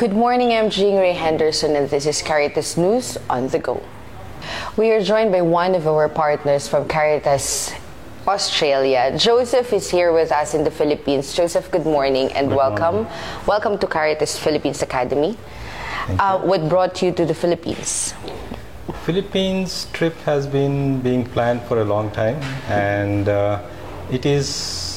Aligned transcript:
Good 0.00 0.14
morning, 0.14 0.54
I'm 0.54 0.70
Jing 0.70 0.96
Rey 0.96 1.12
Henderson, 1.12 1.76
and 1.76 1.90
this 1.90 2.06
is 2.06 2.22
Caritas 2.22 2.78
News 2.78 3.18
on 3.28 3.48
the 3.48 3.58
Go. 3.58 3.82
We 4.78 4.90
are 4.92 5.02
joined 5.02 5.30
by 5.30 5.42
one 5.42 5.74
of 5.74 5.86
our 5.86 6.08
partners 6.08 6.66
from 6.66 6.88
Caritas 6.88 7.74
Australia. 8.26 9.12
Joseph 9.18 9.74
is 9.74 9.90
here 9.90 10.14
with 10.14 10.32
us 10.32 10.54
in 10.54 10.64
the 10.64 10.70
Philippines. 10.70 11.34
Joseph, 11.34 11.70
good 11.70 11.84
morning 11.84 12.32
and 12.32 12.48
Good 12.48 12.56
welcome. 12.56 12.94
morning. 13.04 13.12
Welcome 13.44 13.76
to 13.76 13.86
Caritas 13.86 14.38
Philippines 14.38 14.80
Academy. 14.80 15.36
Uh, 16.08 16.38
what 16.38 16.66
brought 16.70 17.02
you 17.02 17.12
to 17.12 17.26
the 17.26 17.34
Philippines? 17.34 18.14
Philippines 19.04 19.86
trip 19.92 20.16
has 20.24 20.46
been 20.46 21.02
being 21.02 21.26
planned 21.26 21.60
for 21.64 21.82
a 21.82 21.84
long 21.84 22.10
time, 22.12 22.40
and 22.72 23.28
uh, 23.28 23.60
it 24.10 24.24
is 24.24 24.89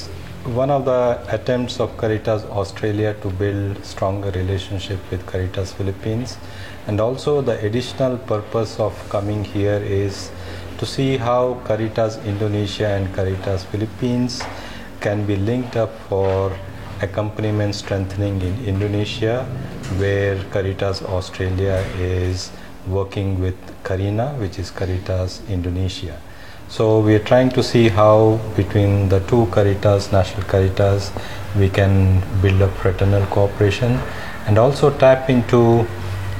one 0.46 0.70
of 0.70 0.84
the 0.84 1.24
attempts 1.30 1.80
of 1.80 1.96
Caritas 1.96 2.44
Australia 2.44 3.14
to 3.22 3.30
build 3.30 3.84
stronger 3.86 4.30
relationship 4.32 5.00
with 5.10 5.26
Caritas 5.26 5.72
Philippines, 5.72 6.38
and 6.86 7.00
also 7.00 7.42
the 7.42 7.58
additional 7.66 8.18
purpose 8.18 8.78
of 8.78 8.94
coming 9.08 9.46
here 9.46 9.78
is 9.78 10.32
to 10.80 10.86
see 10.86 11.16
how 11.16 11.62
Caritas 11.64 12.18
Indonesia 12.26 12.88
and 12.88 13.14
Caritas 13.16 13.64
Philippines 13.64 14.44
can 15.00 15.26
be 15.26 15.38
linked 15.38 15.78
up 15.78 15.98
for 16.10 16.52
accompaniment 17.02 17.74
strengthening 17.74 18.42
in 18.42 18.66
Indonesia, 18.66 19.46
where 19.96 20.36
Caritas 20.52 21.04
Australia 21.04 21.86
is 21.98 22.52
working 22.86 23.40
with 23.40 23.56
Karina, 23.86 24.36
which 24.40 24.60
is 24.60 24.72
Caritas 24.72 25.42
Indonesia. 25.48 26.20
So 26.74 27.02
we 27.02 27.14
are 27.14 27.20
trying 27.20 27.52
to 27.52 27.62
see 27.62 27.88
how 27.88 28.40
between 28.56 29.08
the 29.08 29.20
two 29.28 29.46
Caritas, 29.52 30.12
National 30.12 30.42
Caritas, 30.42 31.12
we 31.56 31.70
can 31.70 32.20
build 32.42 32.64
up 32.64 32.72
fraternal 32.78 33.24
cooperation 33.28 34.00
and 34.48 34.58
also 34.58 34.90
tap 34.98 35.30
into 35.30 35.86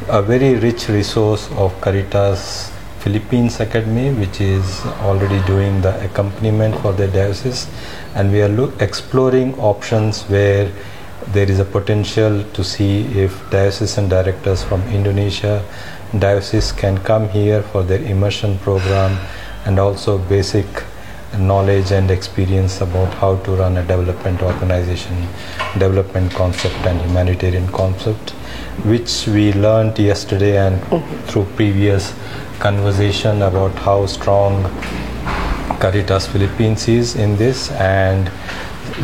a 0.10 0.24
very 0.24 0.56
rich 0.56 0.90
resource 0.90 1.52
of 1.52 1.80
Caritas 1.82 2.72
Philippines 2.98 3.60
Academy, 3.60 4.12
which 4.12 4.42
is 4.42 4.84
already 5.02 5.40
doing 5.46 5.80
the 5.84 6.04
accompaniment 6.04 6.80
for 6.80 6.94
the 6.94 7.08
diocese, 7.10 7.68
and 8.16 8.32
we 8.32 8.42
are 8.42 8.82
exploring 8.82 9.54
options 9.60 10.24
where 10.24 10.68
there 11.28 11.48
is 11.48 11.60
a 11.60 11.66
potential 11.66 12.44
to 12.54 12.64
see 12.64 13.04
if 13.14 13.38
diocesan 13.52 14.10
directors 14.10 14.64
from 14.64 14.82
Indonesia, 14.88 15.64
diocese 16.18 16.72
can 16.72 16.98
come 16.98 17.30
here 17.30 17.62
for 17.62 17.84
their 17.84 18.02
immersion 18.02 18.58
program 18.58 19.16
and 19.66 19.80
also 19.80 20.18
basic 20.18 20.66
knowledge 21.38 21.92
and 21.92 22.12
experience 22.12 22.82
about 22.82 23.12
how 23.16 23.36
to 23.38 23.52
run 23.56 23.78
a 23.78 23.82
development 23.82 24.42
organization, 24.42 25.28
development 25.74 26.32
concept 26.34 26.76
and 26.86 27.00
humanitarian 27.02 27.68
concept, 27.70 28.32
which 28.86 29.28
we 29.28 29.54
learned 29.54 29.98
yesterday 29.98 30.58
and 30.58 30.80
mm-hmm. 30.82 31.26
through 31.28 31.46
previous 31.56 32.14
conversation 32.60 33.42
about 33.42 33.72
how 33.80 34.06
strong 34.06 34.64
Caritas 35.80 36.28
Philippines 36.28 36.88
is 36.88 37.16
in 37.16 37.36
this 37.36 37.72
and 37.72 38.32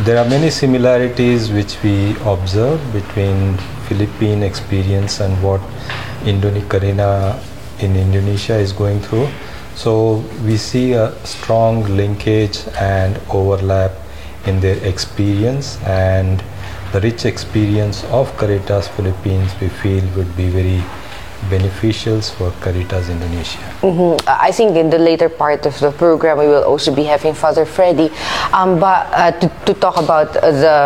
there 0.04 0.18
are 0.18 0.28
many 0.28 0.50
similarities 0.50 1.50
which 1.50 1.82
we 1.82 2.14
observe 2.24 2.80
between 2.92 3.56
Philippine 3.88 4.42
experience 4.42 5.20
and 5.20 5.42
what 5.42 5.60
Indone 6.22 6.62
Karina 6.70 7.40
in 7.80 7.96
Indonesia 7.96 8.56
is 8.56 8.72
going 8.72 9.00
through. 9.00 9.28
So 9.80 10.22
we 10.44 10.58
see 10.58 10.92
a 10.92 11.10
strong 11.24 11.84
linkage 11.96 12.58
and 12.78 13.18
overlap 13.30 13.92
in 14.44 14.60
their 14.60 14.76
experience 14.84 15.78
and 15.84 16.44
the 16.92 17.00
rich 17.00 17.24
experience 17.24 18.04
of 18.12 18.36
Caritas 18.36 18.88
Philippines 18.88 19.50
we 19.58 19.68
feel 19.68 20.04
would 20.16 20.36
be 20.36 20.50
very 20.50 20.84
beneficial 21.48 22.20
for 22.20 22.52
Caritas 22.60 23.08
Indonesia. 23.08 23.58
Mhm. 23.82 24.20
I 24.26 24.52
think 24.52 24.76
in 24.76 24.90
the 24.90 24.98
later 24.98 25.28
part 25.28 25.64
of 25.64 25.78
the 25.80 25.90
program, 25.90 26.38
we 26.38 26.46
will 26.46 26.64
also 26.64 26.92
be 26.92 27.04
having 27.04 27.32
Father 27.34 27.64
Freddy, 27.64 28.10
um, 28.52 28.78
but 28.78 29.06
uh, 29.14 29.30
to, 29.40 29.48
to 29.66 29.72
talk 29.74 29.96
about 29.96 30.36
uh, 30.36 30.50
the 30.52 30.76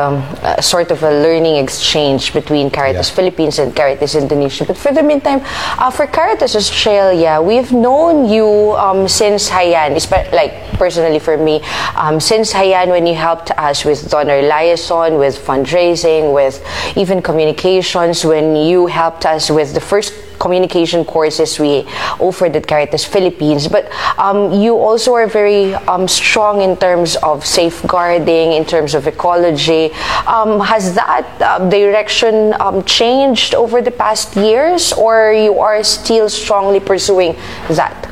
uh, 0.46 0.60
sort 0.60 0.90
of 0.90 1.02
a 1.02 1.10
learning 1.10 1.56
exchange 1.56 2.32
between 2.32 2.70
Caritas 2.70 3.10
Yeah. 3.10 3.16
Philippines 3.16 3.58
and 3.58 3.74
Caritas 3.74 4.14
Indonesia. 4.14 4.64
But 4.64 4.76
for 4.78 4.92
the 4.92 5.02
meantime, 5.02 5.42
uh, 5.78 5.90
for 5.90 6.06
Caritas 6.06 6.54
Australia, 6.54 7.40
we've 7.42 7.72
known 7.72 8.28
you 8.28 8.74
um, 8.78 9.08
since 9.08 9.50
Haiyan, 9.50 9.98
like 10.32 10.54
personally 10.78 11.18
for 11.18 11.36
me, 11.36 11.62
um, 11.96 12.20
since 12.20 12.52
Haiyan 12.52 12.88
when 12.88 13.06
you 13.06 13.14
helped 13.14 13.50
us 13.58 13.84
with 13.84 14.08
donor 14.10 14.40
liaison, 14.42 15.18
with 15.18 15.34
fundraising, 15.38 16.32
with 16.32 16.62
even 16.96 17.20
communications, 17.20 18.24
when 18.24 18.54
you 18.56 18.86
helped 18.86 19.26
us 19.26 19.50
with 19.50 19.74
the 19.74 19.80
first 19.80 20.12
communication 20.38 21.04
courses 21.04 21.58
we 21.58 21.84
offered 22.18 22.56
at 22.56 22.66
Caritas 22.66 23.04
Philippines. 23.04 23.68
But 23.68 23.90
um, 24.18 24.52
you 24.52 24.76
also 24.76 25.14
are 25.14 25.26
very 25.26 25.74
um, 25.74 26.08
strong 26.08 26.60
in 26.60 26.76
terms 26.76 27.16
of 27.16 27.44
safeguarding, 27.44 28.52
in 28.52 28.64
terms 28.64 28.94
of 28.94 29.06
ecology. 29.06 29.92
Um, 30.26 30.60
has 30.60 30.94
that 30.94 31.26
uh, 31.40 31.68
direction 31.68 32.54
um, 32.60 32.84
changed 32.84 33.54
over 33.54 33.80
the 33.80 33.90
past 33.90 34.36
years, 34.36 34.92
or 34.92 35.32
you 35.32 35.58
are 35.58 35.82
still 35.84 36.28
strongly 36.28 36.80
pursuing 36.80 37.36
that? 37.68 38.08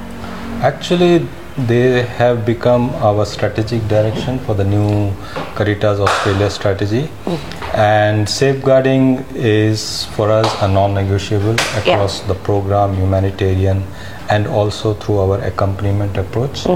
Actually, 0.62 1.26
they 1.56 2.02
have 2.02 2.46
become 2.46 2.90
our 2.96 3.26
strategic 3.26 3.86
direction 3.88 4.38
for 4.40 4.54
the 4.54 4.64
new 4.64 5.12
Caritas 5.54 6.00
Australia 6.00 6.48
strategy. 6.50 7.08
And 7.74 8.28
safeguarding 8.28 9.24
is 9.34 10.06
for 10.06 10.30
us 10.30 10.46
a 10.62 10.68
non 10.68 10.94
negotiable 10.94 11.54
across 11.76 12.20
the 12.20 12.34
program, 12.34 12.94
humanitarian, 12.94 13.82
and 14.30 14.46
also 14.46 14.94
through 14.94 15.18
our 15.18 15.38
accompaniment 15.42 16.16
approach. 16.16 16.66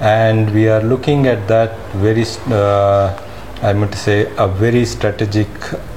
And 0.00 0.52
we 0.54 0.68
are 0.68 0.82
looking 0.82 1.26
at 1.26 1.48
that 1.48 1.76
very, 1.94 2.24
uh, 2.50 3.20
I 3.62 3.72
to 3.72 3.98
say, 3.98 4.32
a 4.38 4.46
very 4.46 4.84
strategic 4.84 5.48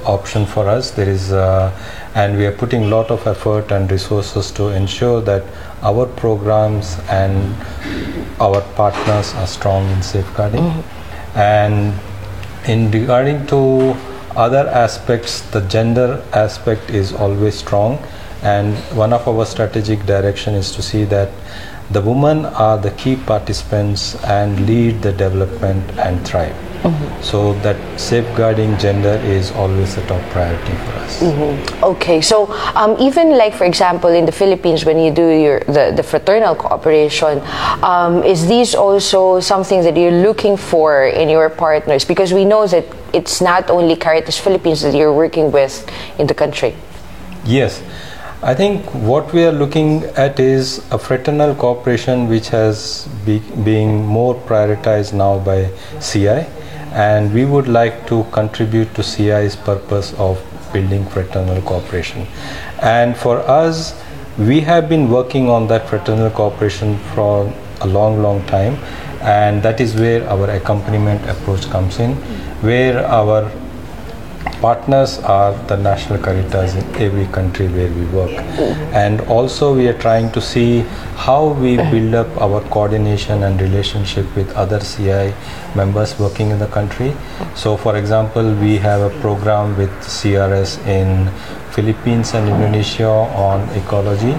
option 0.04 0.44
for 0.44 0.68
us. 0.68 0.90
There 0.90 1.08
is, 1.08 1.32
uh, 1.32 1.70
and 2.14 2.36
we 2.36 2.46
are 2.46 2.52
putting 2.52 2.84
a 2.84 2.88
lot 2.88 3.10
of 3.10 3.26
effort 3.26 3.70
and 3.70 3.90
resources 3.90 4.50
to 4.52 4.68
ensure 4.68 5.20
that 5.22 5.44
our 5.84 6.06
programs 6.06 6.98
and 7.10 7.54
our 8.40 8.60
partners 8.74 9.34
are 9.34 9.46
strong 9.46 9.88
in 9.90 10.02
safeguarding. 10.02 10.62
Mm-hmm. 10.62 11.38
And 11.38 12.00
in 12.66 12.90
regarding 12.90 13.46
to 13.48 13.94
other 14.34 14.66
aspects, 14.68 15.42
the 15.50 15.60
gender 15.62 16.24
aspect 16.32 16.90
is 16.90 17.12
always 17.12 17.54
strong. 17.54 17.98
And 18.42 18.76
one 18.96 19.12
of 19.12 19.28
our 19.28 19.44
strategic 19.46 20.06
direction 20.06 20.54
is 20.54 20.72
to 20.72 20.82
see 20.82 21.04
that 21.04 21.30
the 21.90 22.00
women 22.00 22.46
are 22.46 22.78
the 22.78 22.90
key 22.92 23.16
participants 23.16 24.16
and 24.24 24.66
lead 24.66 25.02
the 25.02 25.12
development 25.12 25.84
and 25.98 26.26
thrive. 26.26 26.56
So 27.22 27.54
that 27.60 27.76
safeguarding 27.98 28.76
gender 28.76 29.16
is 29.24 29.50
always 29.52 29.96
a 29.96 30.06
top 30.06 30.20
priority 30.30 30.72
for 30.84 30.92
us. 31.00 31.22
Okay, 31.82 32.20
so 32.20 32.52
um, 32.74 32.96
even 33.00 33.38
like 33.38 33.54
for 33.54 33.64
example 33.64 34.10
in 34.10 34.26
the 34.26 34.32
Philippines, 34.32 34.84
when 34.84 34.98
you 34.98 35.10
do 35.10 35.26
your 35.28 35.60
the, 35.60 35.92
the 35.96 36.02
fraternal 36.02 36.54
cooperation, 36.54 37.40
um, 37.82 38.22
is 38.22 38.46
this 38.46 38.74
also 38.74 39.40
something 39.40 39.82
that 39.82 39.96
you're 39.96 40.22
looking 40.22 40.58
for 40.58 41.06
in 41.06 41.30
your 41.30 41.48
partners? 41.48 42.04
Because 42.04 42.34
we 42.34 42.44
know 42.44 42.66
that 42.66 42.84
it's 43.14 43.40
not 43.40 43.70
only 43.70 43.96
Caritas 43.96 44.38
Philippines 44.38 44.82
that 44.82 44.94
you're 44.94 45.12
working 45.12 45.50
with 45.52 45.88
in 46.18 46.26
the 46.26 46.34
country. 46.34 46.76
Yes, 47.46 47.82
I 48.42 48.54
think 48.54 48.84
what 48.92 49.32
we 49.32 49.42
are 49.44 49.52
looking 49.52 50.04
at 50.16 50.38
is 50.38 50.84
a 50.90 50.98
fraternal 50.98 51.54
cooperation 51.54 52.28
which 52.28 52.48
has 52.48 53.08
be, 53.24 53.38
being 53.64 54.04
more 54.04 54.34
prioritized 54.34 55.14
now 55.14 55.38
by 55.38 55.70
CI, 56.02 56.44
and 56.94 57.34
we 57.34 57.44
would 57.44 57.68
like 57.68 58.06
to 58.06 58.24
contribute 58.32 58.94
to 58.94 59.02
CI's 59.02 59.56
purpose 59.56 60.14
of 60.14 60.40
building 60.72 61.04
fraternal 61.06 61.60
cooperation. 61.62 62.26
And 62.80 63.16
for 63.16 63.38
us, 63.40 64.00
we 64.38 64.60
have 64.60 64.88
been 64.88 65.10
working 65.10 65.48
on 65.48 65.66
that 65.68 65.88
fraternal 65.88 66.30
cooperation 66.30 66.98
for 67.14 67.52
a 67.80 67.86
long, 67.86 68.22
long 68.22 68.44
time, 68.46 68.76
and 69.20 69.62
that 69.62 69.80
is 69.80 69.94
where 69.94 70.28
our 70.28 70.50
accompaniment 70.50 71.28
approach 71.28 71.68
comes 71.70 71.98
in, 71.98 72.14
where 72.62 73.04
our 73.06 73.50
partners 74.64 75.18
are 75.36 75.52
the 75.70 75.76
national 75.76 76.18
caritas 76.26 76.74
in 76.74 76.84
every 77.06 77.26
country 77.36 77.66
where 77.68 77.90
we 77.96 78.04
work. 78.18 78.34
And 79.04 79.20
also, 79.36 79.74
we 79.76 79.88
are 79.88 79.98
trying 80.04 80.32
to 80.36 80.40
see 80.40 80.80
how 81.26 81.48
we 81.64 81.76
build 81.76 82.14
up 82.14 82.30
our 82.40 82.62
coordination 82.76 83.42
and 83.42 83.60
relationship 83.60 84.24
with 84.34 84.50
other 84.62 84.80
CI 84.80 85.34
members 85.76 86.18
working 86.18 86.48
in 86.48 86.58
the 86.58 86.70
country. 86.78 87.14
So, 87.54 87.76
for 87.76 87.96
example, 87.98 88.54
we 88.54 88.78
have 88.78 89.02
a 89.02 89.10
program 89.20 89.76
with 89.76 89.92
CRS 90.00 90.78
in 90.86 91.28
Philippines 91.72 92.32
and 92.32 92.48
Indonesia 92.48 93.12
on 93.48 93.68
ecology. 93.82 94.32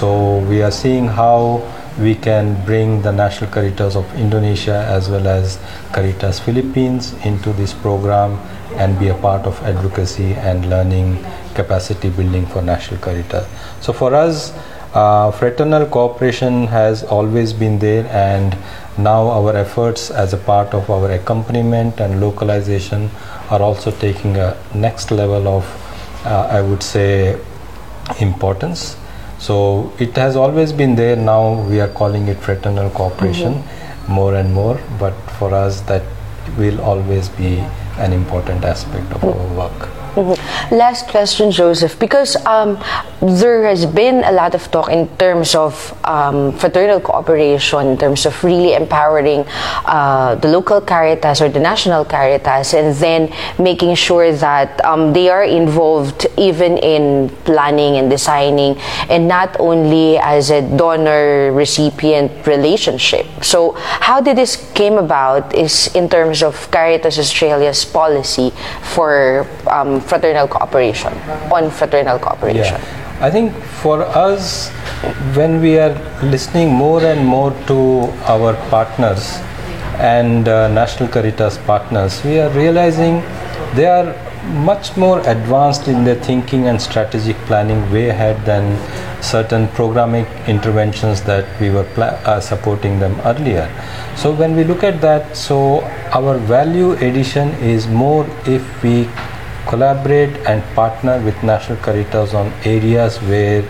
So, 0.00 0.40
we 0.50 0.60
are 0.60 0.74
seeing 0.82 1.06
how 1.06 1.64
we 1.98 2.14
can 2.16 2.52
bring 2.66 3.00
the 3.00 3.12
National 3.12 3.50
Caritas 3.50 3.96
of 3.96 4.04
Indonesia 4.14 4.84
as 4.90 5.08
well 5.08 5.26
as 5.26 5.58
Caritas 5.92 6.40
Philippines 6.40 7.14
into 7.24 7.52
this 7.54 7.72
program 7.72 8.36
and 8.72 8.98
be 8.98 9.08
a 9.08 9.14
part 9.14 9.46
of 9.46 9.60
advocacy 9.62 10.32
and 10.34 10.68
learning 10.68 11.24
capacity 11.54 12.10
building 12.10 12.46
for 12.46 12.62
National 12.62 13.00
Caritas. 13.00 13.46
So 13.80 13.92
for 13.92 14.14
us, 14.14 14.52
uh, 14.94 15.30
fraternal 15.32 15.86
cooperation 15.86 16.66
has 16.68 17.02
always 17.04 17.52
been 17.52 17.78
there 17.78 18.06
and 18.06 18.56
now 18.96 19.28
our 19.28 19.56
efforts 19.56 20.10
as 20.10 20.32
a 20.32 20.36
part 20.36 20.72
of 20.72 20.88
our 20.88 21.10
accompaniment 21.10 22.00
and 22.00 22.20
localization 22.20 23.10
are 23.50 23.60
also 23.60 23.90
taking 23.90 24.36
a 24.36 24.56
next 24.74 25.10
level 25.10 25.48
of, 25.48 25.64
uh, 26.24 26.48
I 26.50 26.60
would 26.60 26.82
say, 26.82 27.38
importance 28.20 28.96
so 29.38 29.92
it 29.98 30.16
has 30.16 30.36
always 30.36 30.72
been 30.72 30.94
there. 30.94 31.16
Now 31.16 31.60
we 31.68 31.80
are 31.80 31.88
calling 31.88 32.28
it 32.28 32.38
fraternal 32.38 32.88
cooperation 32.90 33.54
mm-hmm. 33.54 34.12
more 34.12 34.34
and 34.36 34.54
more. 34.54 34.80
But 34.98 35.12
for 35.38 35.52
us, 35.52 35.80
that 35.82 36.02
will 36.56 36.80
always 36.80 37.28
be 37.28 37.62
an 37.98 38.12
important 38.12 38.64
aspect 38.64 39.12
of 39.12 39.24
our 39.24 39.46
work. 39.54 40.03
Mm-hmm. 40.14 40.76
Last 40.76 41.08
question, 41.08 41.50
Joseph, 41.50 41.98
because 41.98 42.36
um, 42.46 42.78
there 43.20 43.64
has 43.66 43.84
been 43.84 44.22
a 44.22 44.30
lot 44.30 44.54
of 44.54 44.70
talk 44.70 44.88
in 44.88 45.08
terms 45.18 45.56
of 45.56 45.74
um, 46.04 46.52
fraternal 46.52 47.00
cooperation, 47.00 47.88
in 47.88 47.98
terms 47.98 48.24
of 48.24 48.44
really 48.44 48.74
empowering 48.74 49.44
uh, 49.86 50.36
the 50.36 50.46
local 50.46 50.80
Caritas 50.80 51.40
or 51.40 51.48
the 51.48 51.58
national 51.58 52.04
Caritas, 52.04 52.74
and 52.74 52.94
then 52.94 53.34
making 53.58 53.96
sure 53.96 54.30
that 54.32 54.84
um, 54.84 55.12
they 55.12 55.28
are 55.28 55.42
involved 55.42 56.28
even 56.38 56.78
in 56.78 57.28
planning 57.42 57.96
and 57.96 58.08
designing, 58.08 58.78
and 59.10 59.26
not 59.26 59.58
only 59.58 60.16
as 60.18 60.50
a 60.50 60.62
donor-recipient 60.62 62.46
relationship. 62.46 63.26
So, 63.42 63.72
how 63.74 64.20
did 64.20 64.36
this 64.36 64.54
came 64.74 64.94
about? 64.94 65.52
Is 65.56 65.90
in 65.96 66.08
terms 66.08 66.42
of 66.44 66.70
Caritas 66.70 67.18
Australia's 67.18 67.84
policy 67.84 68.52
for 68.94 69.48
um, 69.66 70.03
fraternal 70.04 70.46
cooperation, 70.48 71.12
on 71.50 71.70
fraternal 71.70 72.18
cooperation? 72.18 72.78
Yeah. 72.80 73.04
I 73.20 73.30
think 73.30 73.54
for 73.82 74.02
us, 74.02 74.70
when 75.34 75.60
we 75.60 75.78
are 75.78 75.94
listening 76.22 76.68
more 76.68 77.02
and 77.02 77.24
more 77.24 77.52
to 77.68 78.10
our 78.24 78.54
partners 78.70 79.38
and 79.98 80.48
uh, 80.48 80.68
National 80.68 81.08
Caritas 81.08 81.58
partners, 81.58 82.22
we 82.24 82.38
are 82.40 82.50
realizing 82.50 83.22
they 83.74 83.86
are 83.86 84.14
much 84.44 84.96
more 84.96 85.20
advanced 85.20 85.88
in 85.88 86.04
their 86.04 86.16
thinking 86.16 86.66
and 86.66 86.80
strategic 86.80 87.36
planning 87.46 87.90
way 87.90 88.08
ahead 88.08 88.44
than 88.44 88.76
certain 89.22 89.68
programming 89.68 90.26
interventions 90.46 91.22
that 91.22 91.46
we 91.60 91.70
were 91.70 91.86
uh, 91.96 92.40
supporting 92.40 92.98
them 92.98 93.18
earlier. 93.24 93.70
So 94.16 94.32
when 94.32 94.54
we 94.54 94.64
look 94.64 94.84
at 94.84 95.00
that, 95.00 95.36
so 95.36 95.80
our 96.12 96.36
value 96.38 96.92
addition 96.92 97.48
is 97.54 97.86
more 97.86 98.26
if 98.46 98.82
we 98.82 99.08
collaborate 99.66 100.36
and 100.46 100.62
partner 100.74 101.20
with 101.20 101.42
National 101.42 101.78
Caritas 101.78 102.34
on 102.34 102.52
areas 102.64 103.18
where 103.22 103.62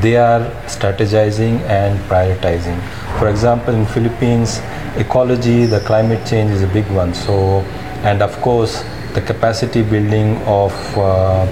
they 0.00 0.16
are 0.16 0.40
strategizing 0.66 1.60
and 1.62 1.98
prioritizing. 2.00 2.80
For 3.18 3.28
example, 3.28 3.74
in 3.74 3.86
Philippines, 3.86 4.60
ecology, 4.96 5.66
the 5.66 5.80
climate 5.80 6.26
change 6.26 6.50
is 6.52 6.62
a 6.62 6.68
big 6.68 6.86
one. 6.90 7.12
So, 7.14 7.60
and 8.02 8.22
of 8.22 8.40
course, 8.40 8.84
the 9.14 9.20
capacity 9.20 9.82
building 9.82 10.36
of 10.46 10.72
uh, 10.96 11.44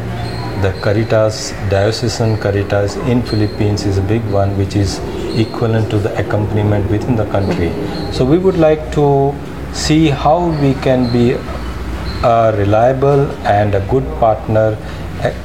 the 0.62 0.72
Caritas, 0.80 1.52
diocesan 1.70 2.36
Caritas 2.38 2.96
in 3.08 3.22
Philippines 3.22 3.84
is 3.84 3.98
a 3.98 4.02
big 4.02 4.24
one, 4.26 4.56
which 4.56 4.76
is 4.76 4.98
equivalent 5.38 5.90
to 5.90 5.98
the 5.98 6.16
accompaniment 6.18 6.90
within 6.90 7.16
the 7.16 7.26
country. 7.26 7.70
So 8.12 8.24
we 8.24 8.38
would 8.38 8.58
like 8.58 8.92
to 8.92 9.34
see 9.72 10.08
how 10.08 10.48
we 10.60 10.74
can 10.74 11.12
be 11.12 11.36
a 12.22 12.54
reliable 12.56 13.30
and 13.46 13.74
a 13.74 13.80
good 13.88 14.04
partner 14.18 14.76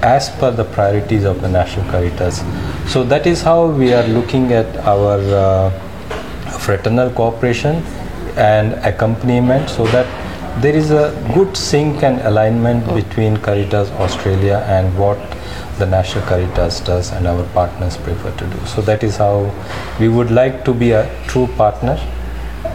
as 0.02 0.30
per 0.38 0.52
the 0.52 0.64
priorities 0.64 1.24
of 1.24 1.42
the 1.42 1.50
National 1.50 1.90
Caritas. 1.92 2.44
So 2.92 3.04
that 3.04 3.26
is 3.26 3.42
how 3.42 3.68
we 3.68 3.94
are 3.94 4.08
looking 4.08 4.54
at 4.54 4.78
our 4.78 5.20
uh, 5.20 5.70
fraternal 6.60 7.10
cooperation 7.10 7.84
and 8.36 8.74
accompaniment 8.86 9.70
so 9.70 9.86
that 9.88 10.08
there 10.62 10.76
is 10.76 10.92
a 10.92 11.12
good 11.34 11.58
sync 11.58 12.04
and 12.04 12.20
alignment 12.22 12.86
between 12.94 13.38
Caritas 13.38 13.90
Australia 13.92 14.64
and 14.68 14.96
what 14.98 15.18
the 15.80 15.86
National 15.86 16.24
Caritas 16.28 16.80
does 16.82 17.12
and 17.12 17.28
our 17.28 17.44
partners 17.54 17.98
prefer 17.98 18.32
to 18.38 18.46
do. 18.46 18.66
So 18.68 18.82
that 18.84 19.04
is 19.04 19.18
how 19.18 19.52
we 20.00 20.10
would 20.10 20.30
like 20.30 20.64
to 20.66 20.74
be 20.74 20.92
a 20.92 21.10
true 21.28 21.48
partner 21.58 22.00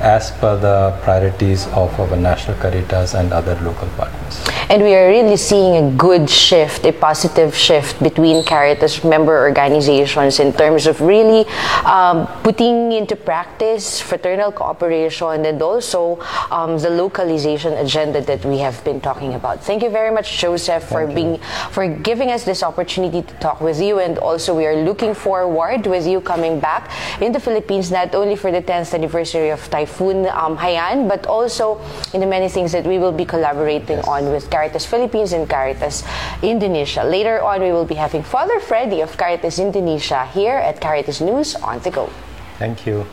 as 0.00 0.30
per 0.30 0.56
the 0.56 0.96
priorities 1.02 1.66
of 1.68 1.98
our 2.00 2.16
national 2.16 2.56
caritas 2.58 3.14
and 3.14 3.32
other 3.32 3.54
local 3.60 3.88
partners. 3.96 4.57
And 4.70 4.82
we 4.82 4.94
are 4.94 5.08
really 5.08 5.38
seeing 5.38 5.82
a 5.82 5.90
good 5.96 6.28
shift, 6.28 6.84
a 6.84 6.92
positive 6.92 7.56
shift 7.56 8.02
between 8.02 8.44
Caritas 8.44 9.02
member 9.02 9.32
organizations 9.40 10.40
in 10.40 10.52
terms 10.52 10.86
of 10.86 11.00
really 11.00 11.48
um, 11.86 12.26
putting 12.42 12.92
into 12.92 13.16
practice 13.16 13.98
fraternal 13.98 14.52
cooperation 14.52 15.46
and 15.46 15.62
also 15.62 16.20
um, 16.50 16.76
the 16.76 16.90
localization 16.90 17.72
agenda 17.80 18.20
that 18.20 18.44
we 18.44 18.58
have 18.58 18.84
been 18.84 19.00
talking 19.00 19.32
about. 19.32 19.64
Thank 19.64 19.82
you 19.82 19.88
very 19.88 20.12
much, 20.12 20.36
Joseph, 20.36 20.84
for 20.84 21.06
being 21.06 21.38
for 21.70 21.88
giving 21.88 22.30
us 22.30 22.44
this 22.44 22.62
opportunity 22.62 23.22
to 23.22 23.34
talk 23.40 23.62
with 23.62 23.80
you. 23.80 24.00
And 24.00 24.18
also, 24.18 24.54
we 24.54 24.66
are 24.66 24.76
looking 24.76 25.14
forward 25.14 25.86
with 25.86 26.06
you 26.06 26.20
coming 26.20 26.60
back 26.60 26.90
in 27.22 27.32
the 27.32 27.40
Philippines, 27.40 27.90
not 27.90 28.14
only 28.14 28.36
for 28.36 28.52
the 28.52 28.60
10th 28.60 28.92
anniversary 28.92 29.48
of 29.48 29.64
Typhoon 29.70 30.28
um, 30.28 30.58
Haiyan, 30.58 31.08
but 31.08 31.26
also 31.26 31.80
in 32.12 32.20
the 32.20 32.26
many 32.26 32.50
things 32.50 32.70
that 32.72 32.84
we 32.84 32.98
will 32.98 33.12
be 33.12 33.24
collaborating 33.24 34.00
on 34.00 34.30
with 34.30 34.44
Caritas 34.50 34.57
Philippines 34.86 35.32
and 35.32 35.48
Caritas 35.48 36.02
Indonesia. 36.42 37.04
Later 37.04 37.38
on, 37.42 37.62
we 37.62 37.70
will 37.70 37.86
be 37.86 37.94
having 37.94 38.22
Father 38.22 38.58
Freddy 38.58 39.00
of 39.00 39.16
Caritas 39.16 39.58
Indonesia 39.58 40.26
here 40.34 40.58
at 40.58 40.80
Caritas 40.80 41.20
News 41.20 41.54
on 41.62 41.78
the 41.86 41.90
go. 41.90 42.10
Thank 42.58 42.86
you. 42.86 43.06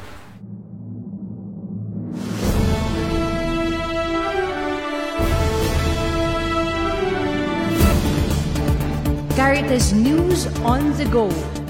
Caritas 9.35 9.93
News 9.93 10.47
on 10.65 10.95
the 10.97 11.05
Go, 11.05 11.29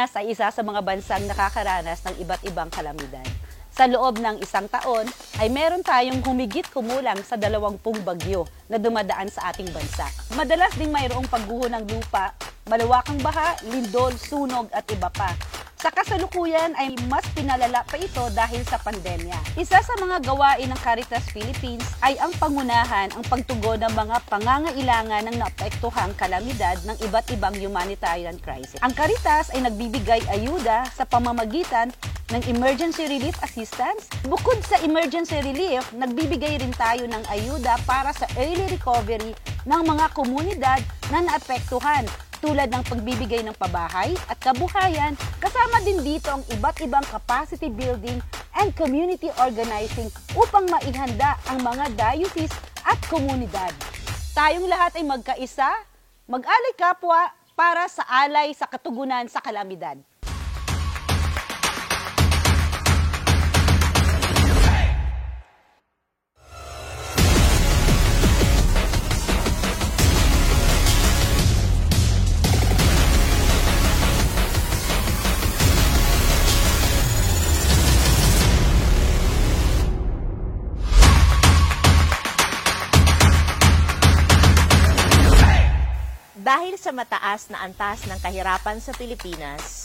Pilipinas 0.00 0.16
ay 0.16 0.32
isa 0.32 0.48
sa 0.48 0.64
mga 0.64 0.80
bansang 0.80 1.28
nakakaranas 1.28 2.00
ng 2.08 2.24
iba't 2.24 2.40
ibang 2.48 2.72
kalamidad. 2.72 3.28
Sa 3.68 3.84
loob 3.84 4.16
ng 4.16 4.40
isang 4.40 4.64
taon 4.64 5.04
ay 5.36 5.52
meron 5.52 5.84
tayong 5.84 6.24
humigit 6.24 6.64
kumulang 6.72 7.20
sa 7.20 7.36
dalawampung 7.36 8.00
bagyo 8.00 8.48
na 8.72 8.80
dumadaan 8.80 9.28
sa 9.28 9.52
ating 9.52 9.68
bansa. 9.68 10.08
Madalas 10.32 10.72
ding 10.80 10.88
mayroong 10.88 11.28
pagguho 11.28 11.68
ng 11.68 11.84
lupa, 11.84 12.32
malawakang 12.64 13.20
baha, 13.20 13.60
lindol, 13.68 14.16
sunog 14.16 14.72
at 14.72 14.88
iba 14.88 15.12
pa. 15.12 15.36
Sa 15.80 15.88
kasalukuyan 15.88 16.76
ay 16.76 16.92
mas 17.08 17.24
pinalala 17.32 17.80
pa 17.88 17.96
ito 17.96 18.28
dahil 18.36 18.60
sa 18.68 18.76
pandemya. 18.76 19.56
Isa 19.56 19.80
sa 19.80 19.94
mga 19.96 20.20
gawain 20.28 20.68
ng 20.68 20.76
Caritas 20.84 21.24
Philippines 21.32 21.80
ay 22.04 22.20
ang 22.20 22.36
pangunahan 22.36 23.08
ang 23.16 23.24
pagtugon 23.24 23.80
ng 23.80 23.94
mga 23.96 24.20
pangangailangan 24.28 25.32
ng 25.32 25.40
naapektuhang 25.40 26.12
kalamidad 26.20 26.76
ng 26.84 27.00
iba't 27.00 27.32
ibang 27.32 27.56
humanitarian 27.56 28.36
crisis. 28.44 28.76
Ang 28.84 28.92
Caritas 28.92 29.48
ay 29.56 29.64
nagbibigay 29.64 30.20
ayuda 30.28 30.84
sa 30.92 31.08
pamamagitan 31.08 31.88
ng 32.28 32.44
emergency 32.52 33.08
relief 33.08 33.40
assistance. 33.40 34.12
Bukod 34.28 34.60
sa 34.68 34.76
emergency 34.84 35.40
relief, 35.40 35.80
nagbibigay 35.96 36.60
rin 36.60 36.76
tayo 36.76 37.08
ng 37.08 37.24
ayuda 37.32 37.80
para 37.88 38.12
sa 38.12 38.28
early 38.36 38.68
recovery 38.68 39.32
ng 39.64 39.82
mga 39.88 40.12
komunidad 40.12 40.84
na 41.08 41.24
naapektuhan 41.24 42.04
tulad 42.40 42.72
ng 42.72 42.82
pagbibigay 42.88 43.44
ng 43.44 43.54
pabahay 43.54 44.16
at 44.26 44.40
kabuhayan, 44.40 45.12
kasama 45.38 45.84
din 45.84 46.00
dito 46.00 46.32
ang 46.32 46.42
iba't 46.48 46.80
ibang 46.80 47.04
capacity 47.06 47.68
building 47.68 48.18
and 48.58 48.72
community 48.74 49.28
organizing 49.38 50.08
upang 50.34 50.66
maihanda 50.66 51.36
ang 51.46 51.60
mga 51.60 51.92
diocese 51.94 52.56
at 52.82 52.98
komunidad. 53.06 53.70
Tayong 54.32 54.66
lahat 54.66 54.96
ay 54.96 55.04
magkaisa, 55.04 55.68
mag-alay 56.24 56.74
kapwa 56.74 57.28
para 57.52 57.84
sa 57.92 58.02
alay 58.08 58.56
sa 58.56 58.64
katugunan 58.64 59.28
sa 59.28 59.44
kalamidad. 59.44 60.00
Sa 86.80 86.96
mataas 86.96 87.52
na 87.52 87.60
antas 87.60 88.08
ng 88.08 88.16
kahirapan 88.24 88.80
sa 88.80 88.96
Pilipinas, 88.96 89.84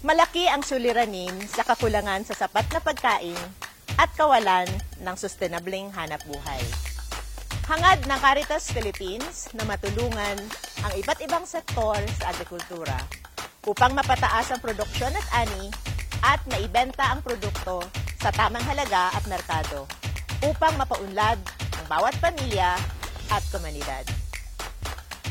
malaki 0.00 0.48
ang 0.48 0.64
suliranin 0.64 1.36
sa 1.44 1.68
kakulangan 1.68 2.24
sa 2.24 2.32
sapat 2.32 2.64
na 2.72 2.80
pagkain 2.80 3.36
at 4.00 4.08
kawalan 4.16 4.64
ng 5.04 5.16
sustainabling 5.20 5.92
hanap 5.92 6.24
buhay. 6.24 6.64
Hangad 7.68 8.08
ng 8.08 8.20
Caritas 8.24 8.72
Philippines 8.72 9.52
na 9.52 9.68
matulungan 9.68 10.40
ang 10.80 10.92
iba't 10.96 11.20
ibang 11.20 11.44
sektor 11.44 12.00
sa 12.16 12.32
agrikultura 12.32 12.96
upang 13.68 13.92
mapataas 13.92 14.48
ang 14.48 14.64
produksyon 14.64 15.12
at 15.12 15.44
ani 15.44 15.68
at 16.24 16.40
maibenta 16.48 17.04
ang 17.12 17.20
produkto 17.20 17.84
sa 18.16 18.32
tamang 18.32 18.64
halaga 18.64 19.12
at 19.12 19.24
merkado 19.28 19.84
upang 20.40 20.72
mapaunlad 20.80 21.36
ang 21.76 21.84
bawat 21.84 22.16
pamilya 22.16 22.80
at 23.28 23.44
komunidad. 23.52 24.08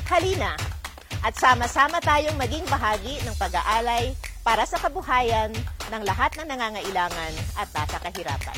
Halina 0.05 0.78
at 1.19 1.35
sama-sama 1.35 1.99
tayong 1.99 2.35
maging 2.39 2.63
bahagi 2.71 3.19
ng 3.27 3.35
pag-aalay 3.35 4.15
para 4.39 4.63
sa 4.63 4.79
kabuhayan 4.79 5.51
ng 5.91 6.03
lahat 6.07 6.31
ng 6.39 6.47
nangangailangan 6.47 7.33
at 7.59 7.67
nasa 7.75 7.97
kahirapan. 7.99 8.57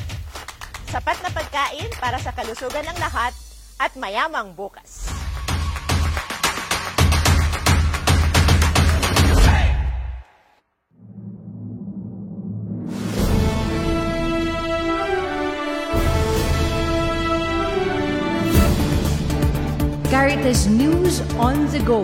Sapat 0.91 1.17
na 1.25 1.31
pagkain 1.33 1.89
para 1.97 2.19
sa 2.21 2.35
kalusugan 2.35 2.85
ng 2.85 2.97
lahat 3.01 3.33
at 3.81 3.91
mayamang 3.97 4.53
bukas. 4.53 5.09
Caritas 20.11 20.67
News 20.67 21.23
on 21.39 21.71
the 21.71 21.79
Go, 21.87 22.03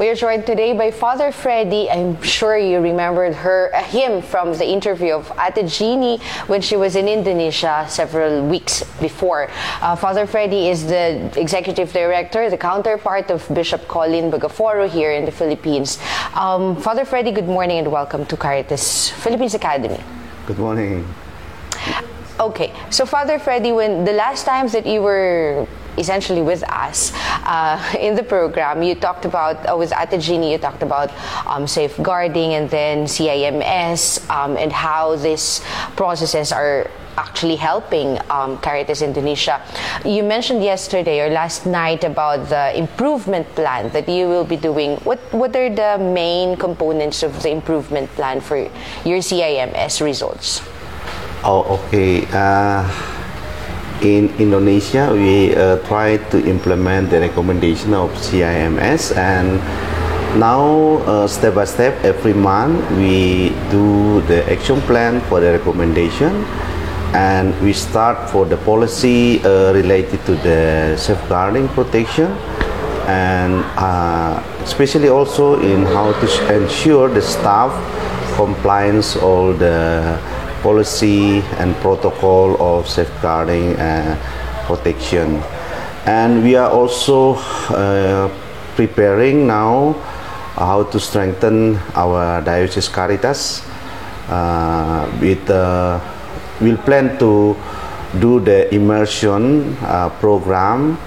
We 0.00 0.08
are 0.08 0.14
joined 0.14 0.46
today 0.46 0.72
by 0.72 0.92
Father 0.92 1.30
Freddy. 1.30 1.90
I'm 1.90 2.22
sure 2.22 2.56
you 2.56 2.80
remembered 2.80 3.34
her, 3.34 3.70
uh, 3.74 3.82
him 3.82 4.22
from 4.22 4.54
the 4.56 4.64
interview 4.64 5.12
of 5.12 5.30
Ate 5.38 5.68
Jeannie 5.68 6.16
when 6.46 6.62
she 6.62 6.74
was 6.74 6.96
in 6.96 7.06
Indonesia 7.06 7.84
several 7.86 8.48
weeks 8.48 8.82
before. 8.98 9.50
Uh, 9.82 9.94
Father 9.96 10.24
Freddy 10.26 10.70
is 10.70 10.86
the 10.86 11.30
executive 11.38 11.92
director, 11.92 12.48
the 12.48 12.56
counterpart 12.56 13.30
of 13.30 13.46
Bishop 13.52 13.86
Colin 13.88 14.30
Bagaforo 14.30 14.88
here 14.88 15.12
in 15.12 15.26
the 15.26 15.32
Philippines. 15.32 15.98
Um, 16.32 16.80
Father 16.80 17.04
Freddy, 17.04 17.30
good 17.30 17.46
morning 17.46 17.76
and 17.76 17.92
welcome 17.92 18.24
to 18.24 18.38
Caritas 18.38 19.10
Philippines 19.10 19.52
Academy. 19.52 20.00
Good 20.46 20.58
morning. 20.58 21.04
Okay, 22.40 22.72
so 22.88 23.04
Father 23.04 23.38
Freddy, 23.38 23.70
when 23.70 24.06
the 24.06 24.14
last 24.14 24.46
times 24.46 24.72
that 24.72 24.86
you 24.86 25.02
were 25.02 25.68
essentially 25.98 26.42
with 26.42 26.62
us 26.68 27.12
uh, 27.44 27.78
in 27.98 28.14
the 28.14 28.22
program, 28.22 28.82
you 28.82 28.94
talked 28.94 29.24
about 29.24 29.56
uh, 29.68 29.76
with 29.76 29.92
Ate 29.96 30.20
Jeannie, 30.20 30.52
you 30.52 30.58
talked 30.58 30.82
about 30.82 31.10
um, 31.46 31.66
safeguarding 31.66 32.54
and 32.54 32.70
then 32.70 33.06
CIMS 33.06 34.28
um, 34.30 34.56
and 34.56 34.72
how 34.72 35.16
these 35.16 35.60
processes 35.96 36.52
are 36.52 36.90
actually 37.16 37.56
helping 37.56 38.18
um, 38.30 38.56
Caritas 38.58 39.02
Indonesia. 39.02 39.60
You 40.04 40.22
mentioned 40.22 40.62
yesterday 40.62 41.20
or 41.20 41.30
last 41.30 41.66
night 41.66 42.04
about 42.04 42.48
the 42.48 42.76
improvement 42.76 43.46
plan 43.54 43.90
that 43.90 44.08
you 44.08 44.28
will 44.28 44.44
be 44.44 44.56
doing. 44.56 44.96
What 45.04 45.18
what 45.32 45.54
are 45.56 45.68
the 45.68 45.98
main 45.98 46.56
components 46.56 47.22
of 47.22 47.42
the 47.42 47.50
improvement 47.50 48.08
plan 48.16 48.40
for 48.40 48.56
your 49.04 49.20
CIMS 49.20 50.00
results? 50.00 50.62
Oh, 51.42 51.80
okay. 51.80 52.26
Uh, 52.32 52.84
in 54.04 54.28
Indonesia, 54.38 55.10
we 55.12 55.54
uh, 55.54 55.76
try 55.86 56.16
to 56.30 56.38
implement 56.46 57.10
the 57.10 57.20
recommendation 57.20 57.94
of 57.94 58.10
CIMS, 58.16 59.12
and 59.12 59.60
now 60.38 60.98
uh, 61.04 61.26
step 61.26 61.54
by 61.54 61.64
step, 61.64 61.94
every 62.04 62.34
month 62.34 62.78
we 62.96 63.50
do 63.70 64.20
the 64.22 64.44
action 64.50 64.80
plan 64.82 65.20
for 65.28 65.40
the 65.40 65.52
recommendation, 65.52 66.44
and 67.14 67.54
we 67.60 67.72
start 67.72 68.30
for 68.30 68.46
the 68.46 68.56
policy 68.58 69.42
uh, 69.44 69.72
related 69.72 70.24
to 70.26 70.36
the 70.36 70.96
safeguarding 70.96 71.68
protection, 71.68 72.30
and 73.06 73.64
uh, 73.76 74.42
especially 74.62 75.08
also 75.08 75.60
in 75.60 75.84
how 75.86 76.12
to 76.20 76.26
ensure 76.54 77.08
the 77.08 77.22
staff 77.22 77.72
compliance 78.36 79.16
all 79.16 79.52
the 79.52 80.16
policy 80.62 81.40
and 81.58 81.74
protocol 81.76 82.56
of 82.60 82.88
safeguarding 82.88 83.76
and 83.76 84.18
protection. 84.66 85.42
And 86.06 86.42
we 86.42 86.56
are 86.56 86.70
also 86.70 87.34
uh, 87.74 88.30
preparing 88.76 89.46
now 89.46 89.92
how 90.56 90.84
to 90.84 91.00
strengthen 91.00 91.76
our 91.94 92.40
diocese 92.42 92.88
caritas. 92.88 93.62
Uh, 94.28 95.10
with 95.20 95.50
uh, 95.50 95.98
we'll 96.60 96.78
plan 96.78 97.18
to 97.18 97.56
do 98.18 98.40
the 98.40 98.72
immersion 98.74 99.76
uh, 99.82 100.08
program 100.20 100.98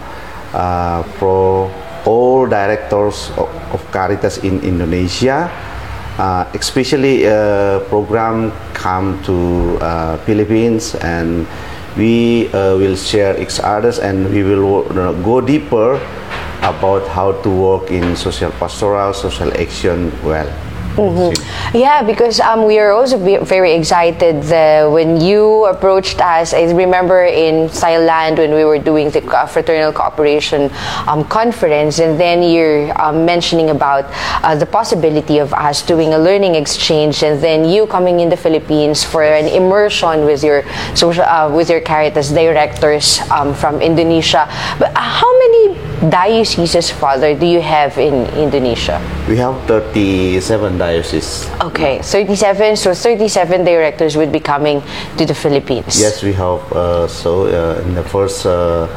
uh, 0.54 1.04
for 1.20 1.72
all 2.06 2.48
directors 2.48 3.32
of, 3.38 3.50
of 3.72 3.82
Caritas 3.92 4.44
in 4.44 4.60
Indonesia 4.62 5.48
uh, 6.18 6.46
especially 6.54 7.28
uh, 7.28 7.80
program 7.90 8.52
come 8.74 9.22
to 9.24 9.78
uh, 9.82 10.18
Philippines 10.26 10.96
and 10.96 11.48
we 11.98 12.48
uh, 12.54 12.78
will 12.78 12.96
share 12.96 13.40
each 13.40 13.60
others 13.60 14.00
and 14.00 14.30
we 14.30 14.44
will 14.44 14.86
uh, 14.98 15.14
go 15.24 15.42
deeper 15.42 15.96
about 16.62 17.08
how 17.10 17.32
to 17.44 17.50
work 17.50 17.92
in 17.92 18.16
social 18.16 18.52
pastoral, 18.52 19.14
social 19.14 19.52
action 19.60 20.12
well. 20.24 20.50
Yeah, 21.74 22.04
because 22.04 22.40
um, 22.40 22.66
we 22.66 22.78
are 22.78 22.92
also 22.92 23.18
very 23.18 23.74
excited 23.74 24.46
uh, 24.54 24.90
when 24.92 25.20
you 25.20 25.66
approached 25.66 26.22
us. 26.22 26.54
I 26.54 26.70
remember 26.72 27.24
in 27.26 27.68
Thailand 27.70 28.38
when 28.38 28.54
we 28.54 28.64
were 28.64 28.78
doing 28.78 29.10
the 29.10 29.22
fraternal 29.50 29.92
cooperation 29.92 30.70
um, 31.08 31.26
conference, 31.26 31.98
and 31.98 32.20
then 32.20 32.44
you're 32.44 32.94
um, 33.02 33.26
mentioning 33.26 33.72
about 33.72 34.06
uh, 34.44 34.54
the 34.56 34.68
possibility 34.68 35.40
of 35.40 35.52
us 35.54 35.82
doing 35.82 36.14
a 36.14 36.20
learning 36.20 36.54
exchange, 36.54 37.24
and 37.24 37.42
then 37.42 37.66
you 37.66 37.88
coming 37.88 38.20
in 38.20 38.30
the 38.30 38.38
Philippines 38.38 39.04
for 39.04 39.24
an 39.24 39.48
immersion 39.48 40.26
with 40.26 40.44
your 40.44 40.64
social 40.94 41.24
uh, 41.24 41.50
with 41.50 41.70
your 41.70 41.82
Caritas 41.82 42.30
directors 42.30 43.20
um, 43.32 43.54
from 43.56 43.82
Indonesia. 43.82 44.46
But 44.78 44.96
uh, 44.96 45.02
how 45.02 45.40
many 45.40 45.74
dioceses, 46.10 46.92
Father, 46.92 47.34
do 47.34 47.46
you 47.46 47.62
have 47.62 47.98
in 47.98 48.26
Indonesia? 48.38 49.02
We 49.28 49.38
have 49.38 49.56
37 49.66 50.78
dioceses. 50.84 51.50
Okay, 51.62 52.02
37. 52.02 52.76
So 52.76 52.94
37 52.94 53.64
directors 53.64 54.16
would 54.18 54.32
be 54.32 54.40
coming 54.40 54.82
to 55.18 55.26
the 55.26 55.34
Philippines. 55.34 56.00
Yes, 56.00 56.24
we 56.24 56.34
have. 56.34 56.60
Uh, 56.74 57.08
so 57.08 57.46
uh, 57.48 57.82
in 57.86 57.96
the 57.96 58.04
first 58.04 58.46
uh, 58.46 58.88